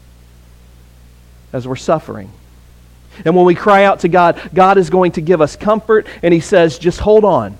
as 1.51 1.67
we're 1.67 1.75
suffering. 1.75 2.31
And 3.25 3.35
when 3.35 3.45
we 3.45 3.55
cry 3.55 3.83
out 3.83 4.01
to 4.01 4.07
God, 4.07 4.39
God 4.53 4.77
is 4.77 4.89
going 4.89 5.13
to 5.13 5.21
give 5.21 5.41
us 5.41 5.55
comfort, 5.55 6.07
and 6.23 6.33
He 6.33 6.39
says, 6.39 6.79
just 6.79 6.99
hold 6.99 7.25
on. 7.25 7.57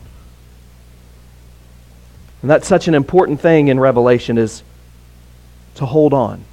And 2.41 2.49
that's 2.49 2.67
such 2.67 2.87
an 2.87 2.95
important 2.95 3.41
thing 3.41 3.67
in 3.67 3.79
Revelation 3.79 4.37
is 4.37 4.63
to 5.75 5.85
hold 5.85 6.13
on. 6.13 6.43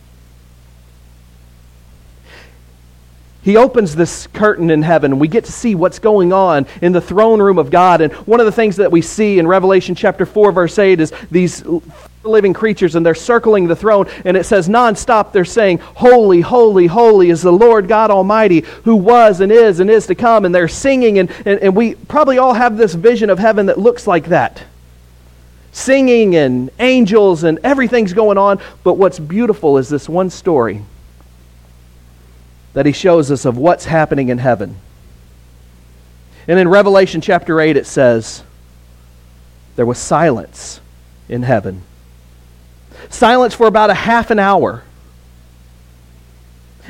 He 3.49 3.57
opens 3.57 3.97
this 3.97 4.27
curtain 4.27 4.69
in 4.69 4.83
heaven, 4.83 5.13
and 5.13 5.19
we 5.19 5.27
get 5.27 5.47
to 5.47 5.53
see 5.53 5.75
what's 5.75 5.99
going 5.99 6.35
on 6.35 6.67
in 6.83 6.93
the 6.93 7.01
throne 7.01 7.41
room 7.41 7.57
of 7.57 7.71
God. 7.71 8.03
And 8.03 8.13
one 8.13 8.41
of 8.41 8.47
the 8.47 8.53
things 8.53 8.77
that 8.77 8.93
we 8.93 9.01
see 9.01 9.39
in 9.39 9.47
Revelation 9.47 9.95
chapter 9.95 10.27
4, 10.27 10.53
verse 10.53 10.79
8, 10.79 11.01
is 11.01 11.15
these 11.31 11.65
living 12.25 12.53
creatures 12.53 12.95
and 12.95 13.07
they're 13.07 13.15
circling 13.15 13.67
the 13.67 13.75
throne 13.75 14.07
and 14.27 14.37
it 14.37 14.45
says 14.45 14.69
nonstop 14.69 15.33
they're 15.33 15.47
saying 15.47 15.79
holy 15.79 16.43
holy 16.43 16.87
holy 16.87 17.31
is 17.31 17.41
the 17.41 17.51
lord 17.51 17.89
god 17.89 18.11
almighty 18.11 18.61
who 18.85 18.97
was 18.97 19.41
and 19.41 19.51
is 19.51 19.81
and 19.81 19.89
is 19.89 20.07
to 20.09 20.15
come. 20.15 20.45
And 20.45 20.55
they're 20.55 20.69
singing 20.69 21.19
and, 21.19 21.31
and, 21.47 21.59
and 21.61 21.75
we 21.75 21.95
probably 21.95 22.37
all 22.37 22.53
have 22.53 22.77
this 22.77 22.93
vision 22.93 23.31
of 23.31 23.39
heaven 23.39 23.65
that 23.67 23.79
looks 23.79 24.07
like 24.07 24.27
that. 24.27 24.63
Singing 25.73 26.37
and 26.37 26.69
angels 26.79 27.45
and 27.45 27.61
everything's 27.65 28.13
going 28.13 28.37
on 28.37 28.61
but 28.85 28.99
what's 28.99 29.19
beautiful 29.19 29.79
is 29.79 29.89
this 29.89 30.07
one 30.07 30.29
story 30.29 30.83
that 32.75 32.87
he 32.87 32.93
shows 32.93 33.31
us 33.31 33.45
of 33.45 33.57
what's 33.57 33.85
happening 33.85 34.29
in 34.29 34.39
heaven 34.39 34.77
and 36.47 36.59
in 36.59 36.69
revelation 36.69 37.21
chapter 37.21 37.61
8 37.61 37.77
it 37.77 37.87
says 37.87 38.43
there 39.77 39.87
was 39.87 39.99
silence 39.99 40.81
in 41.29 41.43
heaven 41.43 41.83
silence 43.09 43.55
for 43.55 43.67
about 43.67 43.91
a 43.91 43.95
half 43.95 44.31
an 44.31 44.39
hour. 44.39 44.83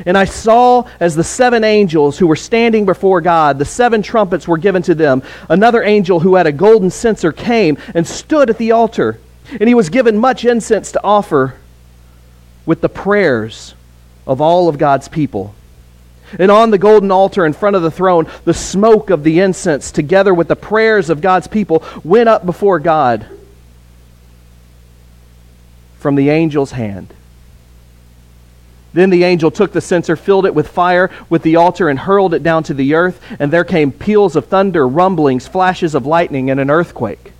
And 0.06 0.16
I 0.16 0.26
saw 0.26 0.88
as 1.00 1.16
the 1.16 1.24
seven 1.24 1.64
angels 1.64 2.18
who 2.18 2.28
were 2.28 2.36
standing 2.36 2.86
before 2.86 3.20
God, 3.20 3.58
the 3.58 3.64
seven 3.64 4.00
trumpets 4.00 4.46
were 4.46 4.58
given 4.58 4.82
to 4.82 4.94
them. 4.94 5.22
Another 5.48 5.82
angel 5.82 6.20
who 6.20 6.36
had 6.36 6.46
a 6.46 6.52
golden 6.52 6.90
censer 6.90 7.32
came 7.32 7.78
and 7.94 8.06
stood 8.06 8.48
at 8.48 8.58
the 8.58 8.72
altar. 8.72 9.18
And 9.50 9.68
he 9.68 9.74
was 9.74 9.88
given 9.88 10.16
much 10.16 10.44
incense 10.44 10.92
to 10.92 11.02
offer 11.02 11.56
with 12.64 12.80
the 12.80 12.88
prayers 12.88 13.74
of 14.26 14.40
all 14.40 14.68
of 14.68 14.78
God's 14.78 15.08
people. 15.08 15.54
And 16.38 16.50
on 16.50 16.70
the 16.70 16.78
golden 16.78 17.10
altar 17.10 17.46
in 17.46 17.52
front 17.52 17.76
of 17.76 17.82
the 17.82 17.90
throne, 17.90 18.26
the 18.44 18.54
smoke 18.54 19.10
of 19.10 19.22
the 19.22 19.40
incense, 19.40 19.92
together 19.92 20.34
with 20.34 20.48
the 20.48 20.56
prayers 20.56 21.10
of 21.10 21.20
God's 21.20 21.46
people, 21.46 21.84
went 22.02 22.28
up 22.28 22.44
before 22.44 22.78
God 22.80 23.26
from 25.98 26.16
the 26.16 26.30
angel's 26.30 26.72
hand. 26.72 27.14
Then 28.92 29.10
the 29.10 29.24
angel 29.24 29.50
took 29.50 29.72
the 29.72 29.80
censer, 29.80 30.16
filled 30.16 30.46
it 30.46 30.54
with 30.54 30.68
fire 30.68 31.10
with 31.28 31.42
the 31.42 31.56
altar, 31.56 31.88
and 31.88 31.98
hurled 31.98 32.34
it 32.34 32.42
down 32.42 32.62
to 32.64 32.74
the 32.74 32.94
earth. 32.94 33.20
And 33.38 33.52
there 33.52 33.64
came 33.64 33.92
peals 33.92 34.34
of 34.34 34.46
thunder, 34.46 34.88
rumblings, 34.88 35.46
flashes 35.46 35.94
of 35.94 36.06
lightning, 36.06 36.50
and 36.50 36.58
an 36.58 36.70
earthquake. 36.70 37.32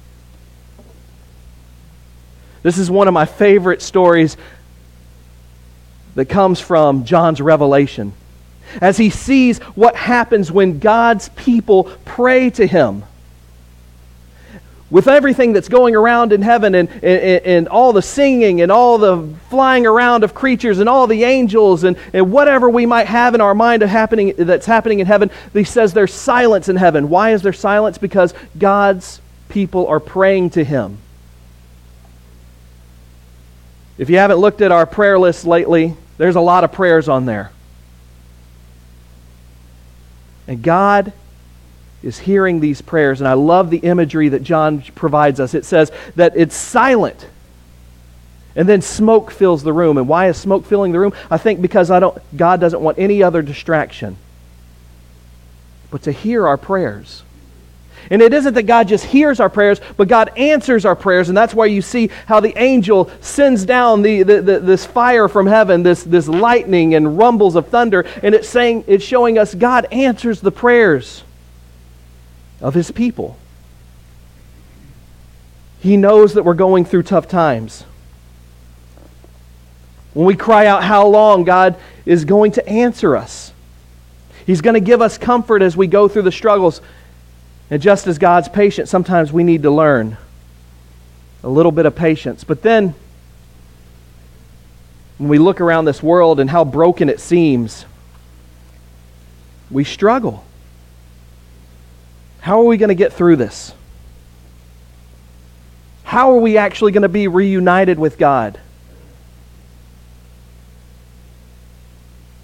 This 2.63 2.79
is 2.79 2.91
one 2.91 3.09
of 3.09 3.15
my 3.15 3.25
favorite 3.25 3.81
stories 3.81 4.37
that 6.17 6.27
comes 6.27 6.61
from 6.61 7.05
John's 7.05 7.41
revelation. 7.41 8.13
As 8.81 8.97
he 8.97 9.11
sees 9.11 9.59
what 9.59 9.97
happens 9.97 10.53
when 10.53 10.79
God's 10.79 11.29
people 11.31 11.85
pray 12.05 12.51
to 12.51 12.67
him 12.67 13.05
with 14.91 15.07
everything 15.07 15.53
that's 15.53 15.69
going 15.69 15.95
around 15.95 16.33
in 16.33 16.41
heaven 16.41 16.75
and, 16.75 16.89
and, 16.89 17.45
and, 17.45 17.69
all 17.69 17.93
the 17.93 18.01
singing 18.01 18.63
and 18.63 18.73
all 18.73 18.97
the 18.97 19.35
flying 19.51 19.87
around 19.87 20.25
of 20.25 20.35
creatures 20.35 20.79
and 20.79 20.89
all 20.89 21.07
the 21.07 21.25
angels 21.25 21.85
and, 21.85 21.99
and 22.15 22.33
whatever 22.33 22.71
we 22.71 22.87
might 22.87 23.07
have 23.07 23.35
in 23.35 23.41
our 23.43 23.55
mind 23.55 23.83
of 23.83 23.91
happening, 23.91 24.33
that's 24.39 24.65
happening 24.65 25.01
in 25.01 25.07
heaven, 25.07 25.31
he 25.53 25.65
says 25.65 25.93
there's 25.93 26.15
silence 26.15 26.71
in 26.71 26.77
heaven. 26.77 27.11
Why 27.11 27.33
is 27.33 27.43
there 27.43 27.53
silence? 27.53 27.99
Because 27.99 28.33
God's 28.59 29.21
people 29.51 29.87
are 29.89 30.01
praying 30.01 30.51
to 30.51 30.65
him. 30.65 30.97
If 33.99 34.09
you 34.09 34.17
haven't 34.19 34.39
looked 34.39 34.63
at 34.63 34.73
our 34.73 34.87
prayer 34.87 35.19
list 35.19 35.45
lately, 35.45 35.97
there's 36.17 36.37
a 36.37 36.41
lot 36.41 36.65
of 36.65 36.73
prayers 36.73 37.09
on 37.09 37.27
there. 37.27 37.51
And 40.49 40.63
God 40.63 41.13
is 42.03 42.19
hearing 42.19 42.59
these 42.59 42.83
prayers. 42.83 43.21
And 43.21 43.29
I 43.29 43.35
love 43.35 43.71
the 43.71 43.79
imagery 43.79 44.31
that 44.31 44.43
John 44.43 44.83
provides 44.95 45.39
us. 45.39 45.55
It 45.55 45.65
says 45.65 45.93
that 46.17 46.33
it's 46.35 46.57
silent. 46.57 47.27
And 48.57 48.69
then 48.69 48.83
smoke 48.83 49.31
fills 49.31 49.63
the 49.63 49.73
room. 49.73 49.99
And 49.99 50.09
why 50.09 50.29
is 50.29 50.37
smoke 50.37 50.65
filling 50.65 50.91
the 50.91 50.99
room? 50.99 51.13
I 51.31 51.39
think 51.39 51.63
because 51.63 51.91
I 51.91 52.01
don't, 52.01 52.19
God 52.37 52.61
doesn't 52.61 52.81
want 52.81 52.99
any 52.99 53.23
other 53.23 53.43
distraction 53.43 54.17
but 55.91 56.03
to 56.03 56.13
hear 56.13 56.47
our 56.47 56.57
prayers. 56.57 57.23
And 58.11 58.23
it 58.23 58.33
isn't 58.33 58.55
that 58.55 58.65
God 58.65 58.89
just 58.89 59.05
hears 59.05 59.41
our 59.41 59.49
prayers, 59.49 59.81
but 59.97 60.09
God 60.09 60.31
answers 60.37 60.85
our 60.85 60.97
prayers. 60.97 61.29
And 61.29 61.37
that's 61.37 61.55
why 61.55 61.67
you 61.67 61.83
see 61.83 62.11
how 62.27 62.41
the 62.41 62.57
angel 62.57 63.11
sends 63.21 63.65
down 63.65 64.03
the, 64.03 64.23
the, 64.23 64.43
the, 64.43 64.61
this 64.61 64.87
fire 64.87 65.29
from 65.29 65.47
heaven, 65.47 65.83
this, 65.83 66.05
this 66.05 66.29
lightning 66.29 66.95
and 66.95 67.19
rumbles 67.19 67.57
of 67.57 67.69
thunder. 67.69 68.07
And 68.23 68.35
it's 68.35 68.49
saying, 68.49 68.85
it's 68.87 69.05
showing 69.05 69.39
us 69.39 69.55
God 69.55 69.87
answers 69.93 70.41
the 70.41 70.53
prayers 70.53 71.23
of 72.61 72.75
his 72.75 72.91
people. 72.91 73.37
He 75.81 75.97
knows 75.97 76.35
that 76.35 76.45
we're 76.45 76.55
going 76.55 76.85
through 76.85 77.05
tough 77.05 77.29
times. 77.29 77.85
When 80.15 80.27
we 80.27 80.35
cry 80.35 80.67
out, 80.67 80.83
How 80.83 81.07
long? 81.07 81.45
God 81.45 81.77
is 82.05 82.25
going 82.25 82.53
to 82.53 82.69
answer 82.69 83.17
us. 83.17 83.53
He's 84.47 84.61
going 84.61 84.75
to 84.75 84.81
give 84.81 85.03
us 85.03 85.19
comfort 85.19 85.63
as 85.63 85.77
we 85.77 85.87
go 85.87 86.09
through 86.09 86.23
the 86.23 86.33
struggles. 86.33 86.81
And 87.71 87.83
just 87.83 88.07
as 88.07 88.19
God's 88.19 88.49
patient, 88.49 88.89
sometimes 88.89 89.33
we 89.33 89.45
need 89.45 89.63
to 89.63 89.71
learn 89.71 90.17
a 91.43 91.49
little 91.49 91.73
bit 91.73 91.87
of 91.87 91.95
patience. 91.95 92.45
But 92.45 92.63
then, 92.63 92.95
when 95.19 95.29
we 95.29 95.39
look 95.39 95.61
around 95.61 95.85
this 95.85 96.03
world 96.03 96.41
and 96.41 96.49
how 96.49 96.65
broken 96.65 97.09
it 97.09 97.21
seems, 97.21 97.85
we 99.71 99.85
struggle. 99.85 100.45
How 102.41 102.61
are 102.61 102.65
we 102.65 102.77
going 102.79 102.89
to 102.89 102.95
get 102.95 103.13
through 103.13 103.37
this? 103.37 103.75
How 106.05 106.33
are 106.33 106.39
we 106.39 106.57
actually 106.57 106.93
going 106.93 107.03
to 107.03 107.09
be 107.09 107.29
reunited 107.29 107.99
with 107.99 108.17
God? 108.17 108.59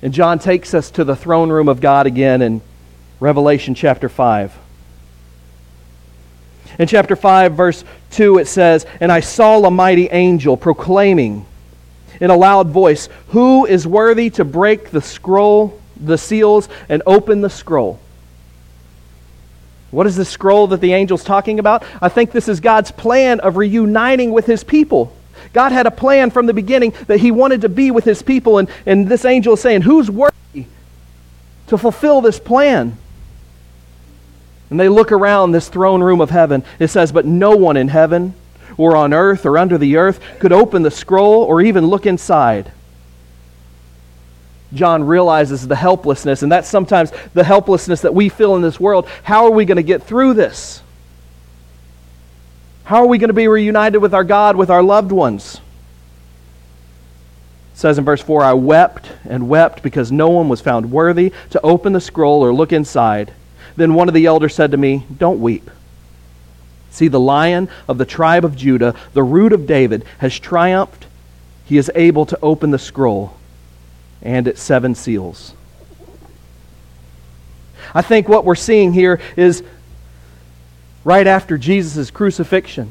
And 0.03 0.13
John 0.13 0.39
takes 0.39 0.75
us 0.75 0.91
to 0.93 1.05
the 1.05 1.17
throne 1.17 1.51
room 1.51 1.67
of 1.67 1.81
God 1.81 2.07
again 2.07 2.43
in 2.43 2.61
Revelation 3.21 3.75
chapter 3.75 4.11
5. 4.11 4.55
In 6.79 6.89
chapter 6.89 7.15
5, 7.15 7.53
verse 7.53 7.85
2, 8.11 8.39
it 8.39 8.47
says, 8.47 8.87
And 9.01 9.13
I 9.13 9.21
saw 9.21 9.65
a 9.65 9.71
mighty 9.71 10.09
angel 10.09 10.57
proclaiming 10.57 11.47
in 12.21 12.31
a 12.31 12.37
loud 12.37 12.69
voice, 12.69 13.09
Who 13.29 13.67
is 13.67 13.87
worthy 13.87 14.31
to 14.31 14.45
break 14.45 14.91
the 14.91 15.03
scroll, 15.03 15.81
the 15.97 16.19
seals, 16.19 16.69
and 16.89 17.03
open 17.07 17.41
the 17.41 17.51
scroll? 17.51 18.01
What 19.91 20.07
is 20.07 20.17
the 20.17 20.25
scroll 20.25 20.67
that 20.69 20.81
the 20.81 20.95
angel's 20.95 21.23
talking 21.23 21.61
about? 21.61 21.85
I 22.03 22.09
think 22.09 22.33
this 22.33 22.49
is 22.49 22.59
God's 22.59 22.91
plan 22.91 23.39
of 23.41 23.57
reuniting 23.57 24.33
with 24.33 24.47
his 24.47 24.65
people. 24.65 25.17
God 25.53 25.71
had 25.71 25.87
a 25.87 25.91
plan 25.91 26.31
from 26.31 26.47
the 26.47 26.55
beginning 26.55 26.93
that 27.07 27.21
he 27.21 27.31
wanted 27.31 27.61
to 27.61 27.69
be 27.69 27.93
with 27.93 28.05
his 28.05 28.23
people, 28.23 28.59
and, 28.59 28.69
and 28.87 29.09
this 29.09 29.25
angel 29.25 29.55
is 29.55 29.61
saying, 29.61 29.83
Who's 29.83 30.11
worthy 30.11 30.67
to 31.69 31.79
fulfill 31.79 32.21
this 32.21 32.41
plan? 32.41 32.97
And 34.75 34.81
they 34.81 34.89
look 34.89 35.13
around 35.13 35.53
this 35.53 35.69
throne 35.69 36.03
room 36.03 36.21
of 36.21 36.31
heaven. 36.31 36.65
It 36.81 36.89
says, 36.89 37.13
But 37.13 37.25
no 37.25 37.55
one 37.55 37.77
in 37.77 37.87
heaven 37.87 38.35
or 38.77 38.97
on 38.97 39.15
earth 39.15 39.47
or 39.47 39.57
under 39.57 39.79
the 39.79 39.99
earth 39.99 40.19
could 40.41 40.53
open 40.53 40.83
the 40.83 40.91
scroll 40.91 41.45
or 41.45 41.63
even 41.63 41.87
look 41.87 42.07
inside. 42.07 42.73
John 44.73 45.05
realizes 45.05 45.69
the 45.69 45.77
helplessness, 45.77 46.43
and 46.43 46.51
that's 46.51 46.69
sometimes 46.69 47.13
the 47.35 47.45
helplessness 47.45 48.01
that 48.01 48.17
we 48.17 48.29
feel 48.29 48.57
in 48.57 48.63
this 48.63 48.81
world. 48.81 49.07
How 49.23 49.45
are 49.45 49.53
we 49.53 49.65
going 49.65 49.77
to 49.77 49.85
get 49.85 50.03
through 50.03 50.35
this? 50.35 50.83
How 52.83 52.97
are 52.97 53.07
we 53.07 53.19
going 53.19 53.29
to 53.29 53.33
be 53.33 53.47
reunited 53.47 54.03
with 54.03 54.13
our 54.13 54.25
God, 54.25 54.57
with 54.57 54.71
our 54.71 54.83
loved 54.83 55.13
ones? 55.13 55.61
It 57.75 57.79
says 57.79 57.97
in 57.97 58.05
verse 58.05 58.23
4 58.23 58.43
I 58.43 58.55
wept 58.55 59.13
and 59.25 59.49
wept 59.49 59.85
because 59.85 60.11
no 60.11 60.31
one 60.31 60.49
was 60.49 60.61
found 60.61 60.91
worthy 60.91 61.33
to 61.51 61.61
open 61.61 61.93
the 61.93 62.01
scroll 62.01 62.45
or 62.45 62.53
look 62.53 62.73
inside. 62.73 63.33
Then 63.77 63.95
one 63.95 64.09
of 64.09 64.15
the 64.15 64.27
elders 64.27 64.55
said 64.55 64.71
to 64.71 64.77
me, 64.77 65.07
Don't 65.17 65.41
weep. 65.41 65.71
See, 66.91 67.09
the 67.09 67.21
lion 67.21 67.69
of 67.89 67.99
the 67.99 68.05
tribe 68.05 68.45
of 68.45 68.55
Judah, 68.57 68.95
the 69.15 69.23
root 69.23 69.53
of 69.53 69.67
David, 69.67 70.05
has 70.19 70.39
triumphed. 70.39 71.07
He 71.65 71.77
is 71.77 71.91
able 71.95 72.25
to 72.27 72.39
open 72.41 72.71
the 72.71 72.79
scroll 72.79 73.37
and 74.23 74.47
its 74.47 74.63
seven 74.63 74.95
seals. 74.95 75.55
I 77.93 78.03
think 78.03 78.29
what 78.29 78.45
we're 78.45 78.55
seeing 78.55 78.93
here 78.93 79.21
is 79.37 79.63
right 81.05 81.27
after 81.27 81.59
Jesus' 81.59 82.11
crucifixion. 82.11 82.91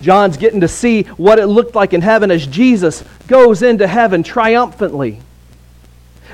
John's 0.00 0.36
getting 0.36 0.62
to 0.62 0.68
see 0.68 1.02
what 1.02 1.38
it 1.38 1.46
looked 1.46 1.74
like 1.74 1.92
in 1.92 2.00
heaven 2.00 2.30
as 2.30 2.46
Jesus 2.46 3.04
goes 3.26 3.62
into 3.62 3.86
heaven 3.86 4.22
triumphantly. 4.22 5.20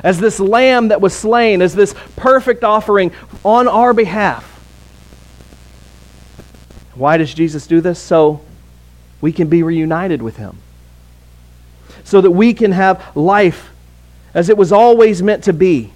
As 0.02 0.18
this 0.18 0.40
lamb 0.40 0.88
that 0.88 1.00
was 1.00 1.14
slain, 1.14 1.62
as 1.62 1.74
this 1.74 1.94
perfect 2.16 2.64
offering 2.64 3.12
on 3.44 3.68
our 3.68 3.94
behalf. 3.94 4.44
Why 6.94 7.16
does 7.16 7.32
Jesus 7.32 7.66
do 7.66 7.80
this? 7.80 7.98
So 7.98 8.40
we 9.20 9.32
can 9.32 9.48
be 9.48 9.62
reunited 9.62 10.22
with 10.22 10.36
him 10.36 10.58
so 12.06 12.20
that 12.20 12.30
we 12.30 12.54
can 12.54 12.70
have 12.70 13.16
life 13.16 13.70
as 14.32 14.48
it 14.48 14.56
was 14.56 14.70
always 14.70 15.22
meant 15.22 15.44
to 15.44 15.52
be. 15.52 15.90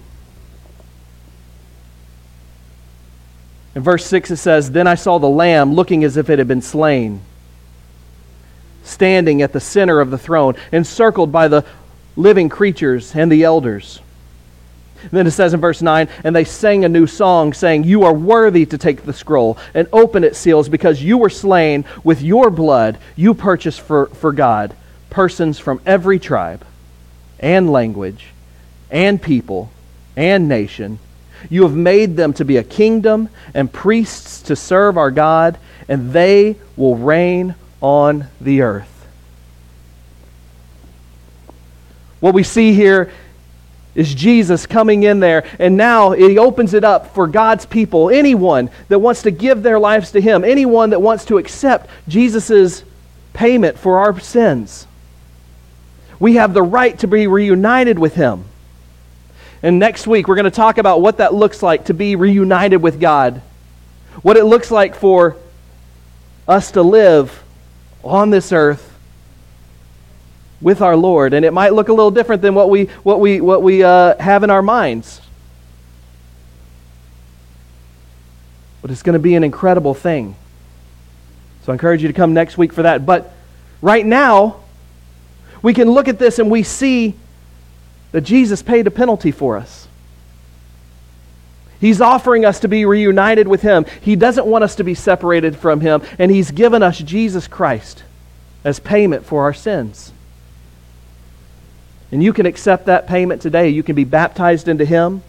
In 3.75 3.81
verse 3.81 4.05
6 4.05 4.31
it 4.31 4.37
says, 4.37 4.71
Then 4.71 4.87
I 4.87 4.95
saw 4.95 5.19
the 5.19 5.29
Lamb 5.29 5.73
looking 5.73 6.03
as 6.03 6.17
if 6.17 6.29
it 6.29 6.37
had 6.37 6.49
been 6.49 6.61
slain, 6.61 7.21
standing 8.83 9.41
at 9.41 9.53
the 9.53 9.61
center 9.61 10.01
of 10.01 10.11
the 10.11 10.17
throne, 10.17 10.55
encircled 10.73 11.31
by 11.31 11.47
the 11.47 11.63
living 12.21 12.49
creatures 12.49 13.15
and 13.15 13.31
the 13.31 13.43
elders. 13.43 13.99
And 15.01 15.11
then 15.11 15.27
it 15.27 15.31
says 15.31 15.53
in 15.53 15.61
verse 15.61 15.81
9, 15.81 16.07
And 16.23 16.35
they 16.35 16.43
sang 16.43 16.85
a 16.85 16.89
new 16.89 17.07
song, 17.07 17.53
saying, 17.53 17.85
You 17.85 18.03
are 18.03 18.13
worthy 18.13 18.65
to 18.67 18.77
take 18.77 19.03
the 19.03 19.13
scroll 19.13 19.57
and 19.73 19.87
open 19.91 20.23
its 20.23 20.37
seals, 20.37 20.69
because 20.69 21.01
you 21.01 21.17
were 21.17 21.29
slain 21.29 21.85
with 22.03 22.21
your 22.21 22.49
blood, 22.51 22.99
you 23.15 23.33
purchased 23.33 23.81
for, 23.81 24.07
for 24.07 24.31
God 24.31 24.75
persons 25.11 25.59
from 25.59 25.79
every 25.85 26.17
tribe 26.17 26.65
and 27.39 27.69
language 27.69 28.27
and 28.89 29.21
people 29.21 29.69
and 30.15 30.47
nation. 30.47 30.97
You 31.49 31.63
have 31.63 31.75
made 31.75 32.15
them 32.15 32.33
to 32.33 32.45
be 32.45 32.57
a 32.57 32.63
kingdom 32.63 33.29
and 33.53 33.71
priests 33.71 34.41
to 34.43 34.55
serve 34.55 34.97
our 34.97 35.11
God, 35.11 35.57
and 35.87 36.13
they 36.13 36.55
will 36.75 36.95
reign 36.95 37.55
on 37.81 38.27
the 38.39 38.61
earth. 38.61 38.90
What 42.21 42.33
we 42.33 42.43
see 42.43 42.73
here 42.73 43.11
is 43.93 44.15
Jesus 44.15 44.65
coming 44.65 45.03
in 45.03 45.19
there, 45.19 45.43
and 45.59 45.75
now 45.75 46.11
he 46.11 46.37
opens 46.37 46.73
it 46.73 46.85
up 46.85 47.13
for 47.13 47.27
God's 47.27 47.65
people, 47.65 48.09
anyone 48.09 48.69
that 48.87 48.99
wants 48.99 49.23
to 49.23 49.31
give 49.31 49.63
their 49.63 49.79
lives 49.79 50.11
to 50.11 50.21
him, 50.21 50.45
anyone 50.45 50.91
that 50.91 51.01
wants 51.01 51.25
to 51.25 51.37
accept 51.37 51.89
Jesus' 52.07 52.85
payment 53.33 53.77
for 53.77 53.99
our 53.99 54.17
sins. 54.19 54.87
We 56.19 56.35
have 56.35 56.53
the 56.53 56.61
right 56.61 56.97
to 56.99 57.07
be 57.07 57.25
reunited 57.25 57.97
with 57.97 58.13
Him. 58.13 58.45
And 59.63 59.79
next 59.79 60.05
week, 60.05 60.27
we're 60.27 60.35
going 60.35 60.45
to 60.45 60.51
talk 60.51 60.77
about 60.77 61.01
what 61.01 61.17
that 61.17 61.33
looks 61.33 61.63
like 61.63 61.85
to 61.85 61.95
be 61.95 62.15
reunited 62.15 62.81
with 62.81 62.99
God, 62.99 63.41
what 64.21 64.37
it 64.37 64.45
looks 64.45 64.69
like 64.69 64.95
for 64.95 65.35
us 66.47 66.71
to 66.71 66.83
live 66.83 67.43
on 68.03 68.29
this 68.29 68.51
earth 68.51 68.90
with 70.61 70.81
our 70.81 70.95
Lord. 70.95 71.33
And 71.33 71.43
it 71.45 71.51
might 71.51 71.73
look 71.73 71.89
a 71.89 71.93
little 71.93 72.11
different 72.11 72.41
than 72.41 72.55
what 72.55 72.69
we, 72.69 72.85
what 73.03 73.19
we, 73.19 73.41
what 73.41 73.63
we 73.63 73.83
uh, 73.83 74.17
have 74.21 74.43
in 74.43 74.49
our 74.49 74.61
minds. 74.61 75.21
But 78.81 78.91
it's 78.91 79.03
going 79.03 79.13
to 79.13 79.19
be 79.19 79.35
an 79.35 79.43
incredible 79.43 79.93
thing. 79.93 80.35
So 81.63 81.71
I 81.71 81.75
encourage 81.75 82.01
you 82.01 82.07
to 82.07 82.13
come 82.13 82.33
next 82.33 82.57
week 82.57 82.73
for 82.73 82.83
that. 82.83 83.05
But 83.05 83.33
right 83.81 84.05
now, 84.05 84.61
we 85.61 85.73
can 85.73 85.89
look 85.89 86.07
at 86.07 86.17
this 86.17 86.39
and 86.39 86.49
we 86.49 86.63
see 86.63 87.15
that 88.11 88.21
Jesus 88.21 88.61
paid 88.61 88.87
a 88.87 88.91
penalty 88.91 89.31
for 89.31 89.57
us. 89.57 89.87
He's 91.79 91.99
offering 91.99 92.45
us 92.45 92.59
to 92.59 92.67
be 92.67 92.85
reunited 92.85 93.47
with 93.47 93.63
Him. 93.63 93.85
He 94.01 94.15
doesn't 94.15 94.45
want 94.45 94.63
us 94.63 94.75
to 94.75 94.83
be 94.83 94.93
separated 94.93 95.55
from 95.57 95.81
Him, 95.81 96.03
and 96.19 96.29
He's 96.29 96.51
given 96.51 96.83
us 96.83 96.99
Jesus 96.99 97.47
Christ 97.47 98.03
as 98.63 98.79
payment 98.79 99.25
for 99.25 99.43
our 99.43 99.53
sins. 99.53 100.13
And 102.11 102.21
you 102.21 102.33
can 102.33 102.45
accept 102.45 102.85
that 102.85 103.07
payment 103.07 103.41
today. 103.41 103.69
You 103.69 103.83
can 103.83 103.95
be 103.95 104.03
baptized 104.03 104.67
into 104.67 104.85
Him. 104.85 105.23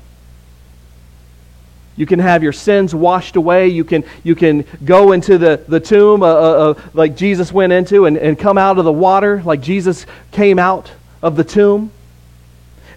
You 1.96 2.06
can 2.06 2.18
have 2.18 2.42
your 2.42 2.52
sins 2.52 2.94
washed 2.94 3.36
away. 3.36 3.68
You 3.68 3.84
can, 3.84 4.04
you 4.24 4.34
can 4.34 4.64
go 4.84 5.12
into 5.12 5.38
the, 5.38 5.62
the 5.68 5.78
tomb 5.78 6.22
uh, 6.22 6.26
uh, 6.26 6.30
uh, 6.30 6.80
like 6.94 7.16
Jesus 7.16 7.52
went 7.52 7.72
into 7.72 8.06
and, 8.06 8.16
and 8.16 8.38
come 8.38 8.56
out 8.56 8.78
of 8.78 8.84
the 8.84 8.92
water 8.92 9.42
like 9.44 9.60
Jesus 9.60 10.06
came 10.32 10.58
out 10.58 10.90
of 11.22 11.36
the 11.36 11.44
tomb. 11.44 11.92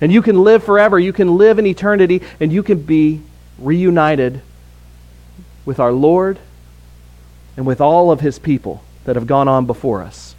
And 0.01 0.11
you 0.11 0.21
can 0.21 0.43
live 0.43 0.63
forever. 0.63 0.99
You 0.99 1.13
can 1.13 1.37
live 1.37 1.59
in 1.59 1.65
eternity, 1.65 2.21
and 2.39 2.51
you 2.51 2.63
can 2.63 2.81
be 2.81 3.21
reunited 3.57 4.41
with 5.65 5.79
our 5.79 5.91
Lord 5.91 6.37
and 7.55 7.65
with 7.65 7.79
all 7.79 8.11
of 8.11 8.19
his 8.19 8.37
people 8.39 8.83
that 9.05 9.15
have 9.15 9.27
gone 9.27 9.47
on 9.47 9.65
before 9.65 10.01
us. 10.01 10.34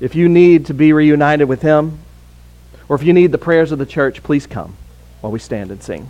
If 0.00 0.14
you 0.14 0.28
need 0.28 0.66
to 0.66 0.74
be 0.74 0.92
reunited 0.92 1.48
with 1.48 1.62
him, 1.62 1.98
or 2.88 2.96
if 2.96 3.02
you 3.02 3.12
need 3.12 3.32
the 3.32 3.38
prayers 3.38 3.72
of 3.72 3.78
the 3.78 3.86
church, 3.86 4.22
please 4.22 4.46
come 4.46 4.76
while 5.20 5.32
we 5.32 5.38
stand 5.38 5.70
and 5.70 5.82
sing. 5.82 6.08